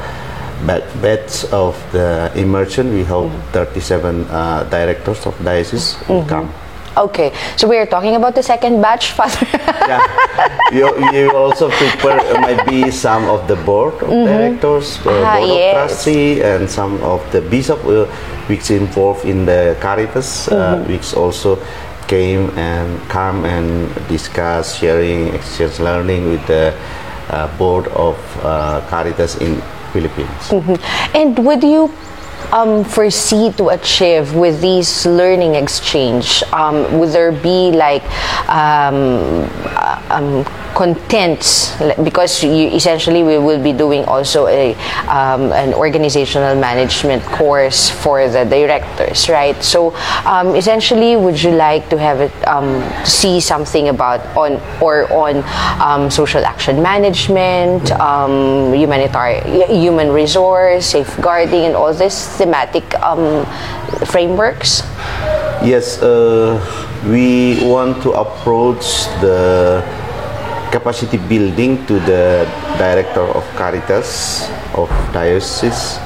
bat- 0.67 0.91
batch 1.03 1.45
of 1.53 1.75
the 1.93 2.31
immersion, 2.35 2.93
we 2.93 3.05
have 3.05 3.31
37 3.53 4.25
uh, 4.25 4.65
directors 4.71 5.27
of 5.27 5.35
dioceses 5.45 5.95
who 6.07 6.25
come. 6.27 6.49
Okay, 6.97 7.33
so 7.57 7.69
we 7.69 7.77
are 7.77 7.85
talking 7.85 8.17
about 8.17 8.35
the 8.35 8.43
second 8.43 8.81
batch, 8.81 9.13
Father. 9.19 9.47
yeah. 9.53 10.01
You, 10.73 10.89
you 11.13 11.31
also 11.37 11.69
prepare 11.69 12.21
uh, 12.21 12.41
maybe 12.41 12.91
some 12.91 13.25
of 13.29 13.47
the 13.49 13.57
board 13.57 13.95
of 14.03 14.09
directors, 14.09 14.97
uh, 15.05 15.11
Ah, 15.23 15.37
board 15.37 15.49
yes. 15.51 15.77
of 15.77 15.89
trustee, 15.89 16.41
and 16.43 16.69
some 16.71 16.97
of 17.03 17.21
the 17.33 17.41
bishop 17.43 17.85
uh, 17.85 18.07
which 18.49 18.71
involved 18.71 19.25
in 19.27 19.45
the 19.45 19.77
Caritas, 19.81 20.49
uh, 20.49 20.83
which 20.89 21.13
also 21.15 21.59
came 22.09 22.49
and 22.57 22.99
come 23.11 23.45
and 23.45 23.93
discuss, 24.09 24.77
sharing, 24.79 25.35
exchange 25.35 25.79
learning 25.81 26.31
with 26.31 26.47
the 26.47 26.73
uh, 27.29 27.47
board 27.59 27.89
of 27.89 28.17
uh, 28.43 28.81
Caritas 28.89 29.37
in 29.37 29.61
Philippines. 29.93 30.51
and 31.15 31.39
would 31.45 31.63
you 31.63 31.93
um, 32.53 32.85
foresee 32.85 33.53
to 33.53 33.69
achieve 33.71 34.35
with 34.35 34.61
these 34.61 35.07
learning 35.07 35.55
exchange? 35.55 36.43
Um, 36.53 36.99
would 36.99 37.11
there 37.11 37.33
be 37.33 37.73
like 37.73 38.03
um, 38.49 39.49
uh, 39.77 40.03
um, 40.11 40.66
contents 40.77 41.73
because 42.05 42.45
you, 42.45 42.69
essentially 42.77 43.23
we 43.23 43.39
will 43.39 43.63
be 43.63 43.73
doing 43.73 44.05
also 44.05 44.47
a 44.47 44.75
um, 45.09 45.51
an 45.57 45.73
organizational 45.73 46.55
management 46.55 47.25
course 47.33 47.89
for 47.89 48.29
the 48.29 48.45
directors, 48.45 49.31
right? 49.31 49.57
So 49.65 49.97
um, 50.29 50.55
essentially, 50.55 51.17
would 51.17 51.43
you 51.43 51.53
like 51.53 51.89
to 51.89 51.97
have 51.97 52.21
it 52.21 52.35
um, 52.47 52.85
see 53.07 53.41
something 53.41 53.89
about 53.89 54.21
on 54.37 54.61
or 54.83 55.11
on 55.11 55.41
um, 55.81 56.11
social 56.11 56.45
action 56.45 56.83
management, 56.83 57.91
um, 57.93 58.75
humanitarian 58.75 59.71
human 59.73 60.13
resource, 60.13 60.85
safeguarding, 60.93 61.65
and 61.65 61.75
all 61.75 61.95
these 61.95 62.29
thematic 62.37 62.85
um, 63.01 63.47
frameworks? 64.05 64.83
Yes, 65.65 66.03
uh, 66.03 66.61
we 67.09 67.65
want 67.65 68.03
to 68.03 68.13
approach 68.13 69.09
the 69.25 69.81
capacity 70.71 71.19
building 71.19 71.85
to 71.87 71.99
the 72.01 72.47
director 72.79 73.23
of 73.23 73.45
Caritas 73.57 74.49
of 74.75 74.89
diocese 75.13 75.99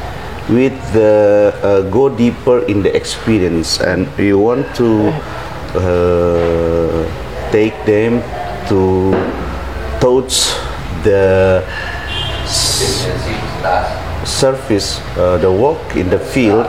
with 0.48 0.74
the 0.92 1.54
uh, 1.62 1.82
go 1.90 2.08
deeper 2.08 2.66
in 2.66 2.82
the 2.82 2.94
experience. 2.94 3.80
And 3.80 4.08
we 4.16 4.32
want 4.34 4.66
to 4.76 5.12
uh, 5.78 7.02
take 7.52 7.74
them 7.86 8.22
to 8.68 9.12
touch 10.00 10.50
the 11.04 11.62
service, 14.24 15.00
uh, 15.16 15.38
the 15.38 15.50
work 15.50 15.96
in 15.96 16.10
the 16.10 16.18
field, 16.18 16.66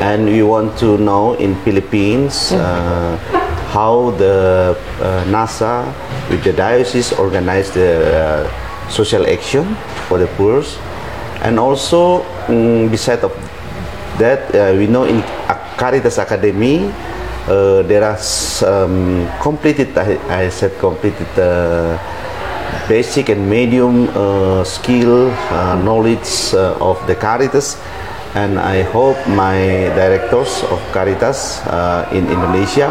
and 0.00 0.26
we 0.26 0.42
want 0.42 0.78
to 0.78 0.98
know 0.98 1.34
in 1.34 1.54
Philippines 1.62 2.52
uh, 2.52 3.16
how 3.72 4.10
the 4.18 4.76
uh, 5.00 5.24
NASSA 5.26 6.09
with 6.30 6.42
the 6.46 6.54
diocese 6.54 7.12
organize 7.12 7.70
the 7.74 7.90
uh, 8.14 8.88
social 8.88 9.26
action 9.26 9.76
for 10.06 10.16
the 10.18 10.26
poor, 10.38 10.62
and 11.42 11.58
also 11.58 12.22
mm, 12.46 12.90
beside 12.90 13.20
of 13.26 13.34
that 14.18 14.48
uh, 14.54 14.72
we 14.78 14.86
know 14.86 15.04
in 15.04 15.20
Caritas 15.76 16.18
Academy 16.18 16.88
uh, 17.50 17.82
there 17.82 18.04
are 18.04 18.18
some 18.18 19.28
completed 19.42 19.92
I, 19.98 20.46
I 20.46 20.48
said 20.48 20.78
completed. 20.78 21.28
Uh, 21.36 21.98
basic 22.90 23.28
and 23.28 23.48
medium 23.48 24.08
uh, 24.18 24.64
skill 24.64 25.30
uh, 25.30 25.78
knowledge 25.82 26.54
of 26.54 26.98
the 27.06 27.14
Caritas 27.14 27.78
and 28.34 28.58
I 28.58 28.82
hope 28.82 29.16
my 29.28 29.90
directors 29.94 30.62
of 30.70 30.78
Caritas 30.90 31.62
in 32.10 32.26
Indonesia 32.26 32.90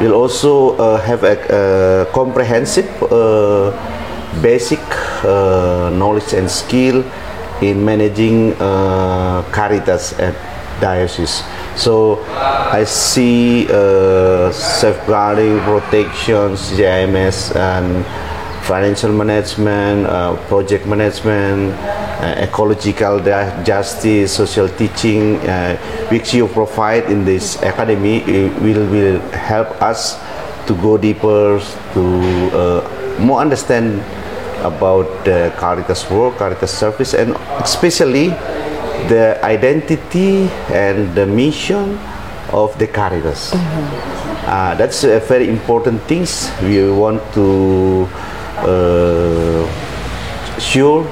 will 0.00 0.14
also 0.14 0.76
uh, 0.76 1.00
have 1.00 1.24
a, 1.24 1.36
uh 1.52 2.04
comprehensive 2.12 2.88
uh, 3.12 3.70
basic 4.42 4.80
uh, 5.24 5.90
knowledge 5.92 6.32
and 6.32 6.50
skill 6.50 7.04
in 7.62 7.84
managing 7.84 8.54
uh, 8.54 9.42
Caritas 9.52 10.18
at 10.18 10.34
diocese. 10.80 11.42
So 11.76 12.24
I 12.28 12.84
see 12.84 13.66
uh, 13.68 14.50
safeguarding, 14.52 15.60
protection, 15.60 16.56
CIMS, 16.56 17.52
and 17.54 18.04
financial 18.70 19.10
management, 19.10 20.06
uh, 20.06 20.38
project 20.46 20.86
management, 20.86 21.74
uh, 22.22 22.46
ecological 22.46 23.18
justice, 23.66 24.30
social 24.30 24.68
teaching, 24.78 25.34
uh, 25.42 25.74
which 26.06 26.32
you 26.32 26.46
provide 26.46 27.10
in 27.10 27.24
this 27.24 27.58
academy 27.62 28.22
will, 28.62 28.86
will 28.94 29.18
help 29.34 29.66
us 29.82 30.14
to 30.68 30.74
go 30.78 30.96
deeper, 30.96 31.58
to 31.94 32.02
uh, 32.54 33.18
more 33.18 33.40
understand 33.40 33.98
about 34.62 35.08
the 35.24 35.52
Caritas 35.58 36.08
work, 36.08 36.38
Caritas 36.38 36.70
service, 36.70 37.12
and 37.12 37.34
especially 37.58 38.28
the 39.10 39.40
identity 39.42 40.46
and 40.70 41.12
the 41.16 41.26
mission 41.26 41.98
of 42.52 42.78
the 42.78 42.86
Caritas. 42.86 43.50
Uh, 44.46 44.74
that's 44.78 45.02
a 45.02 45.18
very 45.18 45.48
important 45.48 46.00
things 46.02 46.52
we 46.62 46.88
want 46.88 47.18
to 47.34 48.06
sure 50.58 51.04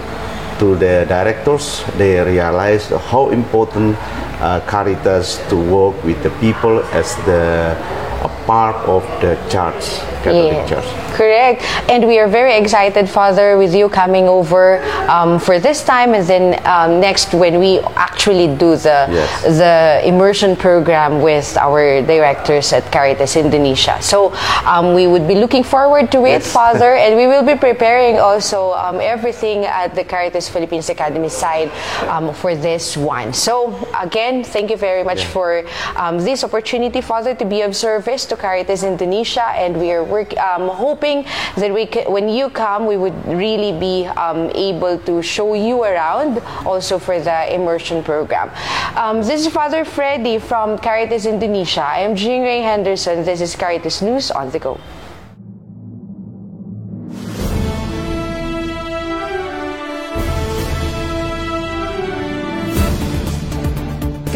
to 0.59 0.75
the 0.77 1.07
directors 1.09 1.85
they 1.97 2.21
realize 2.21 2.89
how 3.11 3.31
important 3.31 3.97
uh, 4.41 4.61
Caritas 4.67 5.41
to 5.49 5.57
work 5.57 6.03
with 6.05 6.23
the 6.23 6.31
people 6.41 6.83
as 6.93 7.17
the 7.27 7.77
a 8.23 8.29
part 8.47 8.77
of 8.89 9.03
the 9.21 9.37
church, 9.49 10.01
Catholic 10.23 10.53
Yeah, 10.53 10.67
Church. 10.69 10.89
Correct. 11.15 11.63
And 11.89 12.07
we 12.07 12.19
are 12.19 12.29
very 12.29 12.55
excited, 12.57 13.09
Father, 13.09 13.57
with 13.57 13.75
you 13.75 13.89
coming 13.89 14.29
over 14.29 14.83
um, 15.09 15.39
for 15.39 15.59
this 15.59 15.85
time 15.85 16.15
and 16.15 16.27
then 16.27 16.61
um, 16.67 17.01
next 17.01 17.33
when 17.35 17.59
we 17.59 17.81
actually 17.97 18.47
do 18.57 18.77
the 18.77 19.07
Yes. 19.09 19.43
the 19.59 20.01
immersion 20.07 20.55
program 20.57 21.23
with 21.23 21.57
our 21.57 22.03
directors 22.03 22.73
at 22.73 22.91
Caritas 22.93 23.37
Indonesia. 23.37 23.97
So 24.01 24.33
um, 24.67 24.95
we 24.95 25.07
would 25.07 25.27
be 25.27 25.35
looking 25.35 25.63
forward 25.65 26.11
to 26.13 26.25
it, 26.27 26.43
Yes. 26.45 26.53
Father, 26.53 26.95
and 27.03 27.17
we 27.17 27.27
will 27.27 27.43
be 27.45 27.55
preparing 27.57 28.19
also 28.19 28.73
um, 28.75 29.01
everything 29.01 29.65
at 29.65 29.95
the 29.95 30.05
Caritas 30.05 30.49
Philippines 30.49 30.89
Academy 30.91 31.29
side 31.29 31.71
um, 32.09 32.33
for 32.35 32.55
this 32.55 32.97
one. 32.97 33.33
So 33.33 33.73
again, 33.99 34.45
thank 34.45 34.71
you 34.71 34.77
very 34.77 35.05
much 35.05 35.25
for 35.25 35.65
um, 35.97 36.19
this 36.19 36.45
opportunity, 36.45 37.01
Father, 37.01 37.35
to 37.35 37.45
be 37.45 37.63
of 37.63 37.75
service 37.75 38.27
to 38.27 38.37
Caritas 38.37 38.83
Indonesia, 38.83 39.45
and 39.57 39.79
we 39.79 39.93
are 39.93 40.05
work, 40.09 40.37
um, 40.38 40.68
hoping 40.68 41.25
that 41.57 41.73
we 41.73 41.87
when 42.11 42.29
you 42.29 42.51
come, 42.51 42.87
we 42.87 42.97
would 42.97 43.16
really 43.27 43.79
be 43.79 44.07
um, 44.16 44.51
able 44.55 44.99
to 44.99 45.23
show 45.23 45.55
you 45.55 45.85
around 45.85 46.40
also 46.66 46.99
for 46.99 47.21
the 47.21 47.55
immersion 47.55 48.03
program. 48.03 48.51
Um, 48.97 49.18
this 49.18 49.47
is 49.47 49.53
Father 49.53 49.85
Freddy 49.85 50.38
from 50.38 50.79
Caritas 50.79 51.27
Indonesia. 51.27 51.83
I 51.83 52.01
am 52.01 52.16
Jing 52.16 52.42
Rey 52.42 52.61
Henderson. 52.61 53.25
This 53.25 53.40
is 53.40 53.55
Caritas 53.55 54.03
News 54.03 54.31
on 54.31 54.51
the 54.51 54.59
go. 54.59 54.81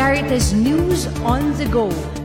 Caritas 0.03 0.53
News 0.53 1.07
on 1.23 1.53
the 1.59 1.67
Go, 1.67 1.89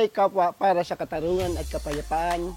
Ang 0.00 0.08
Alay 0.08 0.16
Kapwa 0.16 0.48
para 0.56 0.80
sa 0.80 0.96
Katarungan 0.96 1.60
at 1.60 1.68
Kapayapaan 1.68 2.56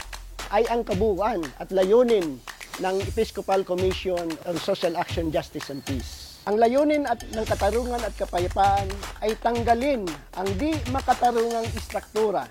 ay 0.56 0.64
ang 0.72 0.80
kabuuan 0.88 1.44
at 1.60 1.76
layunin 1.76 2.40
ng 2.80 2.96
Episcopal 3.04 3.68
Commission 3.68 4.32
on 4.48 4.56
Social 4.56 4.96
Action, 4.96 5.28
Justice 5.28 5.68
and 5.68 5.84
Peace. 5.84 6.40
Ang 6.48 6.56
layunin 6.56 7.04
at 7.04 7.20
ng 7.20 7.44
katarungan 7.44 8.00
at 8.00 8.16
kapayapaan 8.16 8.88
ay 9.20 9.36
tanggalin 9.44 10.08
ang 10.40 10.48
di 10.56 10.72
makatarungang 10.88 11.68
istruktura 11.76 12.48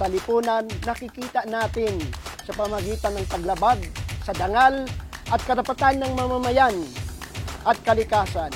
sa 0.00 0.08
lipunan 0.08 0.64
nakikita 0.88 1.44
natin 1.44 2.00
sa 2.40 2.56
pamagitan 2.56 3.20
ng 3.20 3.26
paglabag 3.28 3.80
sa 4.24 4.32
dangal 4.32 4.88
at 5.28 5.40
karapatan 5.44 6.00
ng 6.00 6.16
mamamayan 6.16 6.80
at 7.68 7.76
kalikasan 7.84 8.48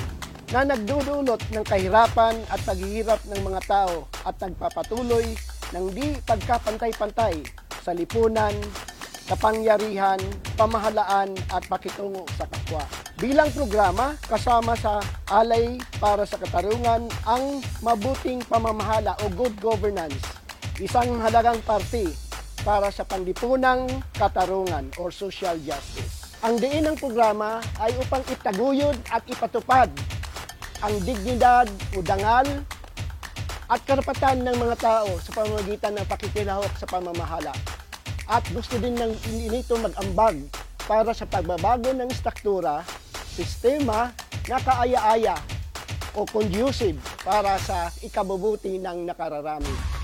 na 0.49 0.65
nagdudulot 0.65 1.45
ng 1.53 1.65
kahirapan 1.69 2.41
at 2.49 2.61
paghihirap 2.65 3.21
ng 3.29 3.41
mga 3.45 3.61
tao 3.69 4.09
at 4.25 4.33
nagpapatuloy 4.41 5.37
ng 5.75 5.91
di 5.91 6.15
pagkapantay-pantay 6.23 7.43
sa 7.83 7.91
lipunan, 7.91 8.55
kapangyarihan, 9.27 10.23
pamahalaan 10.55 11.35
at 11.51 11.67
pakitungo 11.67 12.23
sa 12.39 12.47
kapwa. 12.47 12.87
Bilang 13.19 13.51
programa, 13.51 14.15
kasama 14.31 14.79
sa 14.79 15.03
Alay 15.27 15.83
para 15.99 16.23
sa 16.23 16.39
Katarungan 16.39 17.11
ang 17.27 17.59
mabuting 17.83 18.43
pamamahala 18.47 19.19
o 19.27 19.31
good 19.35 19.55
governance, 19.59 20.23
isang 20.79 21.19
halagang 21.19 21.59
parte 21.67 22.11
para 22.63 22.89
sa 22.89 23.05
panlipunang 23.05 23.85
katarungan 24.17 24.89
or 24.97 25.13
social 25.13 25.59
justice. 25.61 26.33
Ang 26.41 26.61
diin 26.61 26.85
ng 26.85 26.97
programa 26.97 27.61
ay 27.81 27.93
upang 28.01 28.25
itaguyod 28.29 28.97
at 29.13 29.25
ipatupad 29.29 29.89
ang 30.85 30.95
dignidad 31.05 31.69
o 31.97 32.05
dangal 32.05 32.45
at 33.65 33.81
karapatan 33.89 34.45
ng 34.45 34.57
mga 34.61 34.77
tao 34.77 35.11
sa 35.21 35.31
pamamagitan 35.33 35.97
ng 35.97 36.07
pakikilahok 36.09 36.73
sa 36.77 36.87
pamamahala. 36.89 37.55
At 38.29 38.45
gusto 38.53 38.77
din 38.77 38.97
ng 38.97 39.13
nito 39.49 39.77
mag-ambag 39.81 40.37
para 40.85 41.13
sa 41.17 41.25
pagbabago 41.25 41.93
ng 41.93 42.09
struktura, 42.13 42.85
sistema 43.33 44.13
na 44.49 44.61
kaaya-aya 44.61 45.37
o 46.13 46.29
conducive 46.29 47.01
para 47.25 47.57
sa 47.61 47.89
ikabubuti 48.05 48.77
ng 48.77 49.09
nakararami. 49.09 50.04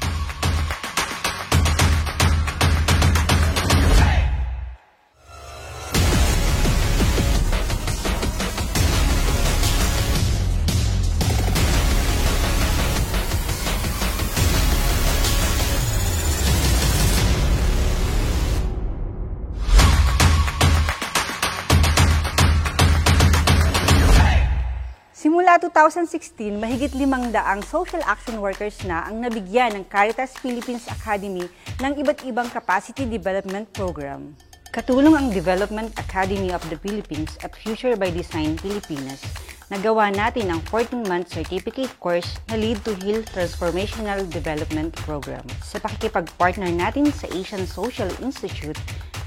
2016, 25.70 26.58
mahigit 26.58 26.90
limang 26.98 27.30
daang 27.30 27.62
social 27.62 28.02
action 28.02 28.42
workers 28.42 28.74
na 28.82 29.06
ang 29.06 29.22
nabigyan 29.22 29.78
ng 29.78 29.86
Caritas 29.86 30.34
Philippines 30.34 30.82
Academy 30.90 31.46
ng 31.78 31.92
iba't 31.94 32.26
ibang 32.26 32.50
capacity 32.50 33.06
development 33.06 33.70
program. 33.70 34.34
Katulong 34.74 35.14
ang 35.14 35.28
Development 35.30 35.90
Academy 35.94 36.50
of 36.50 36.62
the 36.70 36.78
Philippines 36.82 37.38
at 37.46 37.54
Future 37.54 37.94
by 37.94 38.10
Design 38.10 38.58
Pilipinas. 38.58 39.22
Nagawa 39.70 40.10
natin 40.10 40.50
ang 40.50 40.58
14-month 40.66 41.30
certificate 41.30 41.94
course 42.02 42.42
na 42.50 42.58
Lead 42.58 42.82
to 42.82 42.90
Heal 43.06 43.22
Transformational 43.30 44.26
Development 44.26 44.90
Program. 45.06 45.46
Sa 45.62 45.78
pakikipag-partner 45.78 46.74
natin 46.74 47.14
sa 47.14 47.30
Asian 47.30 47.62
Social 47.62 48.10
Institute, 48.18 48.78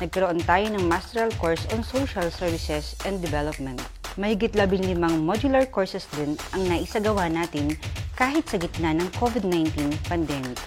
nagkaroon 0.04 0.44
tayo 0.44 0.68
ng 0.76 0.84
masteral 0.84 1.32
course 1.40 1.64
on 1.72 1.80
social 1.88 2.28
services 2.28 3.00
and 3.08 3.24
development. 3.24 3.80
Mahigit 4.14 4.54
labing 4.54 4.86
limang 4.86 5.26
modular 5.26 5.66
courses 5.66 6.06
din 6.14 6.38
ang 6.54 6.70
naisagawa 6.70 7.26
natin 7.34 7.74
kahit 8.14 8.46
sa 8.46 8.62
gitna 8.62 8.94
ng 8.94 9.10
COVID-19 9.18 9.90
pandemic. 10.06 10.62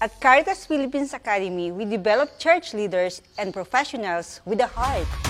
At 0.00 0.16
Caritas 0.16 0.64
Philippines 0.64 1.12
Academy, 1.12 1.68
we 1.68 1.84
develop 1.84 2.40
church 2.40 2.72
leaders 2.72 3.20
and 3.36 3.52
professionals 3.52 4.40
with 4.48 4.64
a 4.64 4.70
heart. 4.72 5.29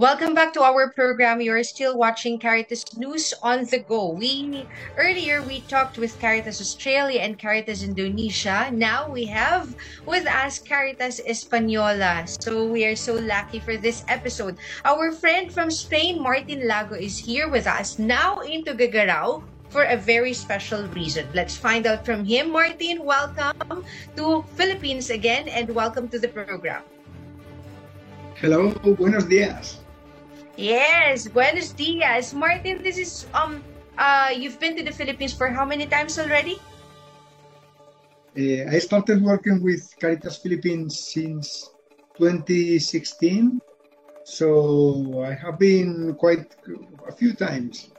Welcome 0.00 0.32
back 0.32 0.56
to 0.56 0.64
our 0.64 0.88
program. 0.88 1.44
You're 1.44 1.60
still 1.60 1.92
watching 1.92 2.40
Caritas 2.40 2.96
News 2.96 3.36
on 3.44 3.68
the 3.68 3.84
Go. 3.84 4.16
We 4.16 4.64
earlier 4.96 5.44
we 5.44 5.60
talked 5.68 6.00
with 6.00 6.16
Caritas 6.16 6.56
Australia 6.56 7.20
and 7.20 7.36
Caritas 7.36 7.84
Indonesia. 7.84 8.72
Now 8.72 9.12
we 9.12 9.28
have 9.28 9.76
with 10.08 10.24
us 10.24 10.56
Caritas 10.56 11.20
Española. 11.28 12.24
So 12.40 12.64
we 12.64 12.88
are 12.88 12.96
so 12.96 13.20
lucky 13.20 13.60
for 13.60 13.76
this 13.76 14.00
episode. 14.08 14.56
Our 14.88 15.12
friend 15.12 15.52
from 15.52 15.68
Spain, 15.68 16.16
Martin 16.16 16.64
Lago, 16.64 16.96
is 16.96 17.20
here 17.20 17.52
with 17.52 17.68
us 17.68 18.00
now 18.00 18.40
in 18.40 18.64
Tuguegarao 18.64 19.44
for 19.68 19.84
a 19.84 20.00
very 20.00 20.32
special 20.32 20.88
reason. 20.96 21.28
Let's 21.36 21.60
find 21.60 21.84
out 21.84 22.08
from 22.08 22.24
him. 22.24 22.56
Martin, 22.56 23.04
welcome 23.04 23.84
to 24.16 24.48
Philippines 24.56 25.12
again 25.12 25.52
and 25.52 25.68
welcome 25.76 26.08
to 26.08 26.16
the 26.16 26.32
program. 26.32 26.88
Hello, 28.40 28.72
buenos 28.96 29.28
días. 29.28 29.79
Yes, 30.56 31.28
buenos 31.28 31.72
dias. 31.72 32.34
Martin, 32.34 32.82
this 32.82 32.98
is 32.98 33.26
um 33.34 33.62
uh 33.98 34.30
you've 34.34 34.58
been 34.58 34.76
to 34.76 34.82
the 34.82 34.92
Philippines 34.92 35.32
for 35.32 35.48
how 35.48 35.64
many 35.64 35.86
times 35.86 36.18
already? 36.18 36.58
Uh, 38.36 38.70
I 38.70 38.78
started 38.78 39.22
working 39.22 39.62
with 39.62 39.82
Caritas 39.98 40.38
Philippines 40.38 41.10
since 41.10 41.66
2016, 42.14 43.58
so 44.22 45.22
I 45.26 45.34
have 45.34 45.58
been 45.58 46.14
quite 46.14 46.54
a 47.08 47.12
few 47.12 47.34
times. 47.34 47.90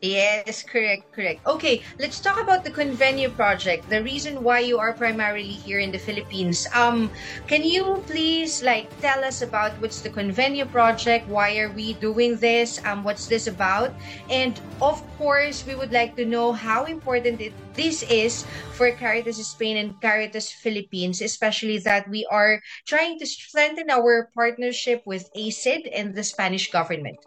Yes, 0.00 0.62
correct, 0.62 1.10
correct. 1.10 1.42
Okay, 1.44 1.82
let's 1.98 2.20
talk 2.20 2.38
about 2.38 2.62
the 2.62 2.70
Convenio 2.70 3.34
project. 3.34 3.90
The 3.90 4.00
reason 4.00 4.44
why 4.46 4.60
you 4.60 4.78
are 4.78 4.92
primarily 4.92 5.58
here 5.58 5.80
in 5.80 5.90
the 5.90 5.98
Philippines. 5.98 6.68
Um, 6.72 7.10
can 7.48 7.64
you 7.66 7.98
please 8.06 8.62
like 8.62 8.86
tell 9.02 9.24
us 9.24 9.42
about 9.42 9.74
what's 9.82 10.00
the 10.00 10.10
Convenio 10.10 10.70
project? 10.70 11.26
Why 11.26 11.58
are 11.58 11.74
we 11.74 11.94
doing 11.98 12.36
this? 12.38 12.78
Um, 12.86 13.02
what's 13.02 13.26
this 13.26 13.48
about? 13.48 13.90
And 14.30 14.54
of 14.80 15.02
course, 15.18 15.66
we 15.66 15.74
would 15.74 15.90
like 15.90 16.14
to 16.14 16.24
know 16.24 16.52
how 16.52 16.84
important 16.84 17.40
it, 17.40 17.52
this 17.74 18.04
is 18.06 18.46
for 18.78 18.92
Caritas 18.92 19.42
Spain 19.42 19.78
and 19.78 20.00
Caritas 20.00 20.52
Philippines, 20.52 21.20
especially 21.20 21.78
that 21.82 22.08
we 22.08 22.22
are 22.30 22.62
trying 22.86 23.18
to 23.18 23.26
strengthen 23.26 23.90
our 23.90 24.30
partnership 24.32 25.02
with 25.04 25.26
AECID 25.34 25.90
and 25.90 26.14
the 26.14 26.22
Spanish 26.22 26.70
government. 26.70 27.18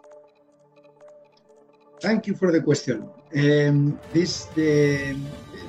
Thank 2.02 2.26
you 2.26 2.34
for 2.34 2.50
the 2.50 2.60
question. 2.60 3.08
Um, 3.30 3.96
this 4.12 4.46
the, 4.58 5.14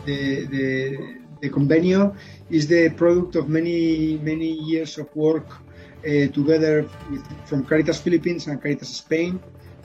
the 0.08 0.46
the 0.50 0.66
the 1.42 1.50
convenio 1.50 2.18
is 2.50 2.66
the 2.66 2.90
product 2.90 3.36
of 3.36 3.50
many 3.50 4.18
many 4.18 4.50
years 4.50 4.98
of 4.98 5.16
work 5.16 5.46
uh, 5.54 6.34
together 6.34 6.90
with, 7.12 7.22
from 7.46 7.64
Caritas 7.64 8.02
Philippines 8.02 8.48
and 8.48 8.60
Caritas 8.60 8.90
Spain. 8.90 9.40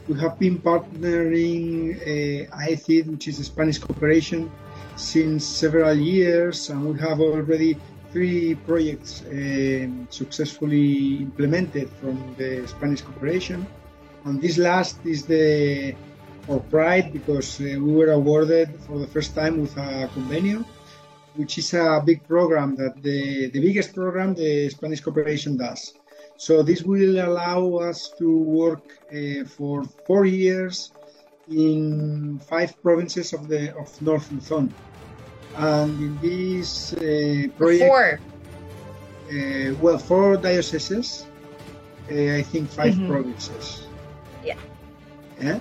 We 0.08 0.18
have 0.20 0.38
been 0.38 0.58
partnering 0.58 2.00
uh, 2.00 3.10
which 3.12 3.28
is 3.28 3.36
the 3.36 3.44
Spanish 3.44 3.76
cooperation, 3.76 4.50
since 4.96 5.44
several 5.44 5.98
years, 5.98 6.70
and 6.70 6.80
we 6.88 6.98
have 6.98 7.20
already 7.20 7.76
three 8.10 8.54
projects 8.54 9.20
uh, 9.20 9.86
successfully 10.08 11.18
implemented 11.28 11.90
from 12.00 12.16
the 12.38 12.66
Spanish 12.66 13.02
cooperation. 13.02 13.66
And 14.24 14.40
this 14.40 14.56
last 14.56 14.96
is 15.04 15.26
the 15.26 15.94
for 16.48 16.60
pride 16.60 17.12
because 17.12 17.60
uh, 17.60 17.64
we 17.64 17.92
were 17.98 18.12
awarded 18.12 18.68
for 18.86 18.98
the 18.98 19.06
first 19.06 19.34
time 19.34 19.60
with 19.60 19.76
a 19.76 20.08
convenio, 20.14 20.64
which 21.36 21.58
is 21.58 21.74
a 21.74 22.02
big 22.04 22.26
program 22.26 22.74
that 22.76 22.94
the, 23.02 23.50
the 23.50 23.60
biggest 23.60 23.94
program 23.94 24.34
the 24.34 24.70
Spanish 24.70 25.00
cooperation 25.02 25.58
does. 25.58 25.92
So 26.38 26.62
this 26.62 26.82
will 26.82 27.20
allow 27.28 27.60
us 27.88 28.10
to 28.18 28.28
work 28.38 28.84
uh, 29.12 29.44
for 29.44 29.84
four 30.06 30.24
years 30.24 30.92
in 31.50 32.38
five 32.38 32.80
provinces 32.82 33.32
of 33.34 33.48
the 33.48 33.76
of 33.76 33.88
North 34.00 34.32
Luzon. 34.32 34.72
And 35.56 35.90
in 36.06 36.12
this 36.22 36.92
uh, 36.94 37.48
project, 37.58 37.90
four. 37.90 38.20
Uh, 39.28 39.74
well, 39.82 39.98
four 39.98 40.36
dioceses, 40.38 41.26
uh, 42.10 42.14
I 42.40 42.42
think 42.42 42.70
5 42.70 42.94
mm-hmm. 42.94 43.10
provinces. 43.10 43.86
Yeah. 44.42 44.56
Yeah. 45.40 45.60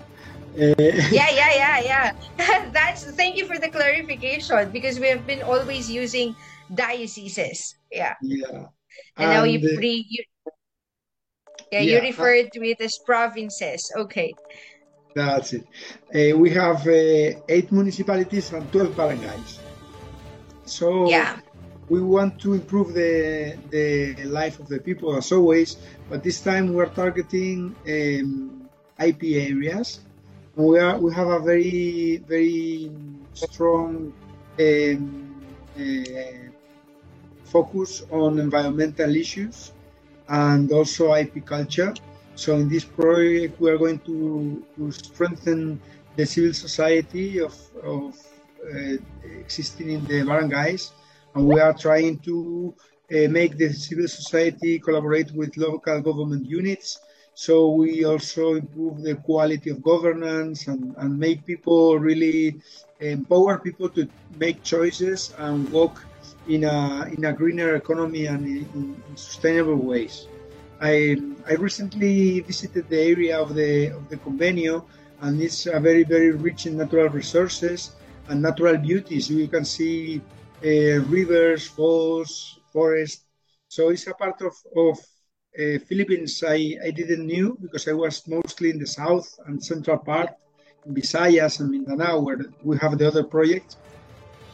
yeah, 1.14 1.30
yeah, 1.30 1.54
yeah, 1.54 1.80
yeah. 1.80 2.12
That's 2.74 3.06
thank 3.14 3.38
you 3.38 3.46
for 3.46 3.60
the 3.60 3.70
clarification 3.70 4.72
because 4.72 5.00
we 5.00 5.08
have 5.08 5.28
been 5.28 5.44
always 5.44 5.86
using 5.86 6.36
dioceses. 6.74 7.78
Yeah. 7.92 8.16
Yeah. 8.24 8.66
And, 9.22 9.30
and 9.30 9.30
now 9.38 9.44
you 9.44 9.62
pre 9.78 10.04
you 10.10 10.24
yeah, 11.72 11.82
yeah, 11.82 11.82
you 11.82 12.02
referred 12.02 12.52
to 12.54 12.64
it 12.66 12.82
as 12.82 12.98
provinces. 13.06 13.92
Okay. 13.96 14.34
That's 15.14 15.54
it. 15.54 15.68
Uh, 16.10 16.38
we 16.38 16.50
have 16.50 16.88
uh, 16.88 17.38
eight 17.50 17.72
municipalities 17.72 18.52
and 18.52 18.72
12 18.72 18.96
barangays. 18.96 19.60
So 20.66 21.08
yeah. 21.08 21.38
we 21.88 22.02
want 22.02 22.40
to 22.42 22.54
improve 22.54 22.94
the, 22.94 23.58
the 23.70 24.26
life 24.26 24.60
of 24.60 24.70
the 24.70 24.80
people 24.80 25.16
as 25.16 25.32
always, 25.32 25.78
but 26.10 26.24
this 26.24 26.42
time 26.42 26.74
we're 26.74 26.90
targeting 26.90 27.76
um, 27.86 28.70
IP 28.98 29.24
areas 29.24 30.00
we 30.58 30.80
are 30.80 30.98
we 30.98 31.14
have 31.14 31.28
a 31.28 31.40
very 31.40 32.18
very 32.28 32.92
strong 33.34 34.12
um, 34.60 35.36
uh, 35.80 36.50
focus 37.44 38.04
on 38.12 38.40
environmental 38.40 39.16
issues 39.16 39.72
and 40.28 40.72
also 40.72 41.14
IP 41.14 41.46
culture. 41.46 41.94
So 42.36 42.56
in 42.56 42.68
this 42.70 42.84
project, 42.84 43.62
we 43.62 43.70
are 43.70 43.78
going 43.78 44.00
to, 44.00 44.66
to 44.76 44.92
strengthen 44.92 45.80
the 46.16 46.26
civil 46.26 46.54
society 46.54 47.40
of, 47.40 47.56
of 47.84 48.18
uh, 48.66 48.98
existing 49.40 49.92
in 49.92 50.06
the 50.06 50.24
barangays, 50.24 50.92
and 51.36 51.48
we 51.48 51.60
are 51.60 51.74
trying 51.74 52.18
to 52.20 52.74
uh, 53.12 53.28
make 53.30 53.58
the 53.58 53.72
civil 53.74 54.08
society 54.08 54.80
collaborate 54.80 55.32
with 55.32 55.56
local 55.56 56.02
government 56.02 56.46
units 56.46 57.00
so 57.46 57.54
we 57.82 58.04
also 58.04 58.56
improve 58.56 58.96
the 59.04 59.14
quality 59.30 59.70
of 59.70 59.84
governance 59.84 60.68
and, 60.68 60.96
and 60.98 61.20
make 61.20 61.46
people 61.46 62.00
really 62.00 62.56
empower 63.00 63.60
people 63.60 63.88
to 63.90 64.08
make 64.40 64.64
choices 64.64 65.34
and 65.38 65.70
walk 65.70 65.96
in 66.48 66.64
a 66.64 66.78
in 67.16 67.26
a 67.26 67.34
greener 67.34 67.76
economy 67.76 68.26
and 68.26 68.44
in, 68.48 68.66
in 68.78 69.16
sustainable 69.16 69.82
ways. 69.92 70.16
I 70.82 70.94
I 71.50 71.54
recently 71.68 72.40
visited 72.42 72.90
the 72.90 73.02
area 73.14 73.36
of 73.40 73.54
the 73.54 73.72
of 73.98 74.10
the 74.10 74.18
convenio, 74.18 74.76
and 75.22 75.40
it's 75.42 75.68
a 75.68 75.80
very 75.80 76.04
very 76.04 76.32
rich 76.32 76.66
in 76.66 76.78
natural 76.78 77.10
resources 77.10 77.92
and 78.30 78.42
natural 78.42 78.78
beauties. 78.78 79.30
You 79.30 79.48
can 79.48 79.66
see 79.66 80.22
uh, 80.66 81.06
rivers, 81.18 81.68
falls, 81.68 82.60
forests. 82.74 83.26
So 83.70 83.90
it's 83.90 84.08
a 84.08 84.14
part 84.16 84.42
of, 84.42 84.54
of 84.76 84.98
uh, 85.58 85.80
Philippines, 85.88 86.44
I, 86.48 86.78
I 86.84 86.92
didn't 86.92 87.26
knew 87.26 87.58
because 87.62 87.88
I 87.88 87.94
was 87.94 88.28
mostly 88.28 88.70
in 88.70 88.80
the 88.80 88.86
south 88.86 89.40
and 89.48 89.64
central 89.64 89.98
part, 89.98 90.30
in 90.86 90.94
Visayas 90.94 91.60
and 91.60 91.72
Mindanao, 91.72 92.20
where 92.20 92.40
we 92.64 92.78
have 92.78 92.98
the 92.98 93.08
other 93.08 93.24
projects. 93.24 93.78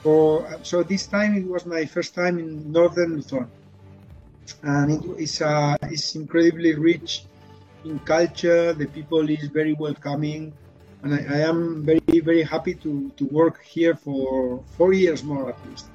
So, 0.04 0.46
so 0.64 0.84
this 0.84 1.08
time 1.08 1.36
it 1.36 1.48
was 1.48 1.66
my 1.66 1.86
first 1.86 2.16
time 2.16 2.40
in 2.40 2.72
northern 2.72 3.16
Luzon, 3.16 3.50
and 4.64 4.92
it 4.92 5.04
is 5.20 5.42
uh, 5.42 5.78
it's 5.84 6.16
incredibly 6.16 6.76
rich 6.76 7.24
in 7.86 8.00
culture. 8.00 8.74
The 8.74 8.88
people 8.88 9.30
is 9.30 9.48
very 9.48 9.74
welcoming, 9.74 10.54
and 11.04 11.16
I, 11.16 11.20
I 11.36 11.40
am 11.52 11.84
very 11.84 12.20
very 12.20 12.44
happy 12.44 12.76
to 12.76 13.12
to 13.16 13.26
work 13.26 13.62
here 13.64 13.96
for 13.96 14.64
four 14.78 14.92
years 14.94 15.24
more 15.24 15.50
at 15.50 15.60
least. 15.70 15.93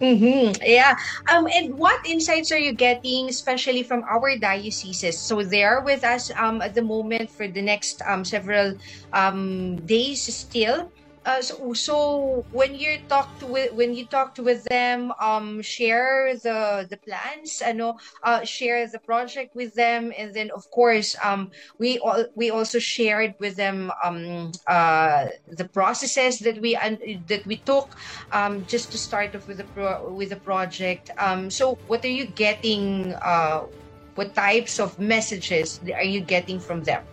Mm-hmm. 0.00 0.62
Yeah. 0.64 0.96
Um, 1.30 1.46
and 1.46 1.76
what 1.76 2.00
insights 2.06 2.50
are 2.52 2.58
you 2.58 2.72
getting, 2.72 3.28
especially 3.28 3.82
from 3.82 4.02
our 4.08 4.36
dioceses? 4.38 5.20
So 5.20 5.42
they 5.42 5.62
are 5.62 5.84
with 5.84 6.04
us 6.04 6.30
um, 6.36 6.62
at 6.62 6.74
the 6.74 6.82
moment 6.82 7.30
for 7.30 7.46
the 7.46 7.60
next 7.60 8.00
um, 8.08 8.24
several 8.24 8.76
um, 9.12 9.76
days 9.84 10.24
still. 10.34 10.90
Uh, 11.26 11.42
so, 11.42 11.74
so 11.74 12.46
when 12.50 12.74
you 12.74 12.98
talked 13.08 13.42
with 13.42 13.72
when 13.74 13.94
you 13.94 14.06
talked 14.06 14.38
with 14.38 14.64
them, 14.64 15.12
um, 15.20 15.60
share 15.60 16.34
the 16.36 16.86
the 16.88 16.96
plans, 16.96 17.60
ano, 17.60 17.98
uh, 18.24 18.42
share 18.42 18.88
the 18.88 18.98
project 18.98 19.54
with 19.54 19.74
them, 19.74 20.12
and 20.16 20.32
then 20.32 20.50
of 20.56 20.64
course, 20.70 21.14
um, 21.22 21.50
we 21.78 21.98
all 21.98 22.24
we 22.36 22.50
also 22.50 22.78
shared 22.78 23.34
with 23.38 23.56
them 23.56 23.92
um, 24.02 24.50
uh, 24.66 25.26
the 25.48 25.68
processes 25.68 26.38
that 26.40 26.58
we 26.60 26.74
uh, 26.74 26.96
that 27.28 27.44
we 27.44 27.56
took, 27.68 27.96
um, 28.32 28.64
just 28.64 28.90
to 28.92 28.96
start 28.96 29.36
off 29.36 29.46
with 29.46 29.58
the 29.58 29.68
pro- 29.76 30.08
with 30.08 30.30
the 30.30 30.40
project. 30.40 31.10
Um, 31.18 31.50
so 31.50 31.76
what 31.86 32.02
are 32.02 32.08
you 32.08 32.24
getting? 32.24 33.12
Uh, 33.20 33.68
what 34.14 34.34
types 34.34 34.80
of 34.80 34.98
messages 34.98 35.80
are 35.94 36.02
you 36.02 36.20
getting 36.20 36.58
from 36.58 36.82
them? 36.82 37.04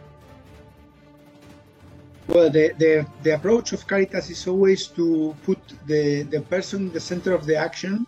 Well, 2.27 2.49
the, 2.49 2.73
the, 2.77 3.07
the 3.23 3.35
approach 3.35 3.71
of 3.71 3.87
Caritas 3.87 4.29
is 4.29 4.47
always 4.47 4.87
to 4.87 5.35
put 5.43 5.59
the, 5.85 6.23
the 6.23 6.41
person 6.41 6.87
in 6.87 6.91
the 6.91 6.99
center 6.99 7.33
of 7.33 7.45
the 7.45 7.55
action. 7.55 8.05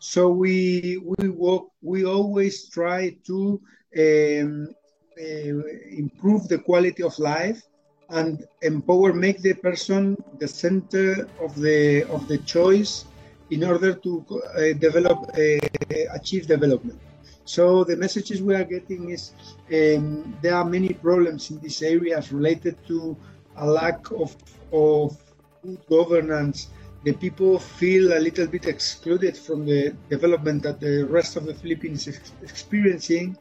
So 0.00 0.30
we 0.30 1.00
we 1.04 1.28
work, 1.28 1.66
we 1.80 2.04
always 2.04 2.68
try 2.68 3.16
to 3.28 3.60
um, 3.96 4.74
uh, 5.16 5.62
improve 6.02 6.48
the 6.48 6.58
quality 6.58 7.04
of 7.04 7.16
life 7.20 7.62
and 8.08 8.44
empower, 8.62 9.12
make 9.12 9.40
the 9.42 9.54
person 9.54 10.16
the 10.40 10.48
center 10.48 11.28
of 11.40 11.54
the 11.54 12.02
of 12.10 12.26
the 12.26 12.38
choice 12.38 13.04
in 13.50 13.62
order 13.62 13.94
to 13.94 14.24
uh, 14.32 14.72
develop, 14.80 15.18
uh, 15.38 15.68
achieve 16.12 16.48
development. 16.48 16.98
So 17.44 17.84
the 17.84 17.96
messages 17.96 18.42
we 18.42 18.54
are 18.54 18.64
getting 18.64 19.10
is 19.10 19.32
um, 19.72 20.36
there 20.42 20.54
are 20.54 20.64
many 20.64 20.94
problems 20.94 21.50
in 21.50 21.60
these 21.60 21.82
areas 21.82 22.32
related 22.32 22.76
to 22.88 23.16
a 23.56 23.66
lack 23.66 24.10
of, 24.10 24.36
of 24.72 25.16
good 25.62 25.78
governance. 25.88 26.68
The 27.04 27.12
people 27.12 27.58
feel 27.58 28.16
a 28.16 28.20
little 28.20 28.46
bit 28.46 28.66
excluded 28.66 29.36
from 29.36 29.66
the 29.66 29.94
development 30.08 30.62
that 30.62 30.80
the 30.80 31.04
rest 31.04 31.36
of 31.36 31.44
the 31.46 31.54
Philippines 31.54 32.06
is 32.06 32.20
experiencing. 32.42 33.36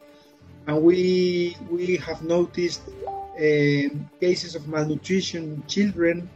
And 0.68 0.82
we, 0.82 1.58
we 1.70 1.98
have 1.98 2.24
noticed 2.24 2.82
uh, 2.88 3.90
cases 4.20 4.56
of 4.56 4.68
malnutrition 4.68 5.64
children, 5.68 6.30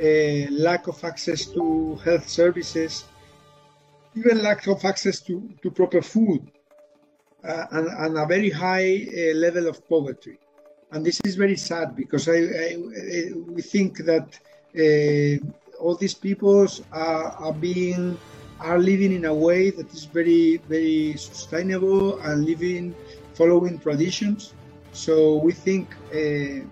uh, 0.00 0.50
lack 0.50 0.86
of 0.86 1.02
access 1.04 1.46
to 1.46 1.96
health 2.04 2.28
services, 2.28 3.04
even 4.14 4.42
lack 4.42 4.66
of 4.66 4.84
access 4.84 5.20
to, 5.20 5.48
to 5.62 5.70
proper 5.70 6.00
food, 6.00 6.50
uh, 7.44 7.66
and, 7.72 7.88
and, 7.88 8.18
a 8.18 8.26
very 8.26 8.50
high 8.50 9.06
uh, 9.06 9.34
level 9.36 9.68
of 9.68 9.86
poverty. 9.88 10.38
And 10.96 11.04
this 11.04 11.20
is 11.24 11.34
very 11.36 11.56
sad 11.56 11.94
because 11.94 12.26
I, 12.26 12.38
I, 12.64 12.68
I 12.72 13.32
we 13.54 13.60
think 13.60 13.98
that 14.10 14.28
uh, 14.82 15.36
all 15.78 15.94
these 15.94 16.14
peoples 16.14 16.82
are, 16.90 17.26
are 17.44 17.52
being 17.52 18.16
are 18.60 18.78
living 18.78 19.12
in 19.12 19.26
a 19.26 19.34
way 19.34 19.68
that 19.70 19.92
is 19.92 20.06
very 20.06 20.56
very 20.74 21.14
sustainable 21.18 22.18
and 22.20 22.46
living 22.46 22.94
following 23.34 23.78
traditions. 23.78 24.54
So 24.92 25.36
we 25.36 25.52
think 25.52 25.86
uh, 26.14 26.64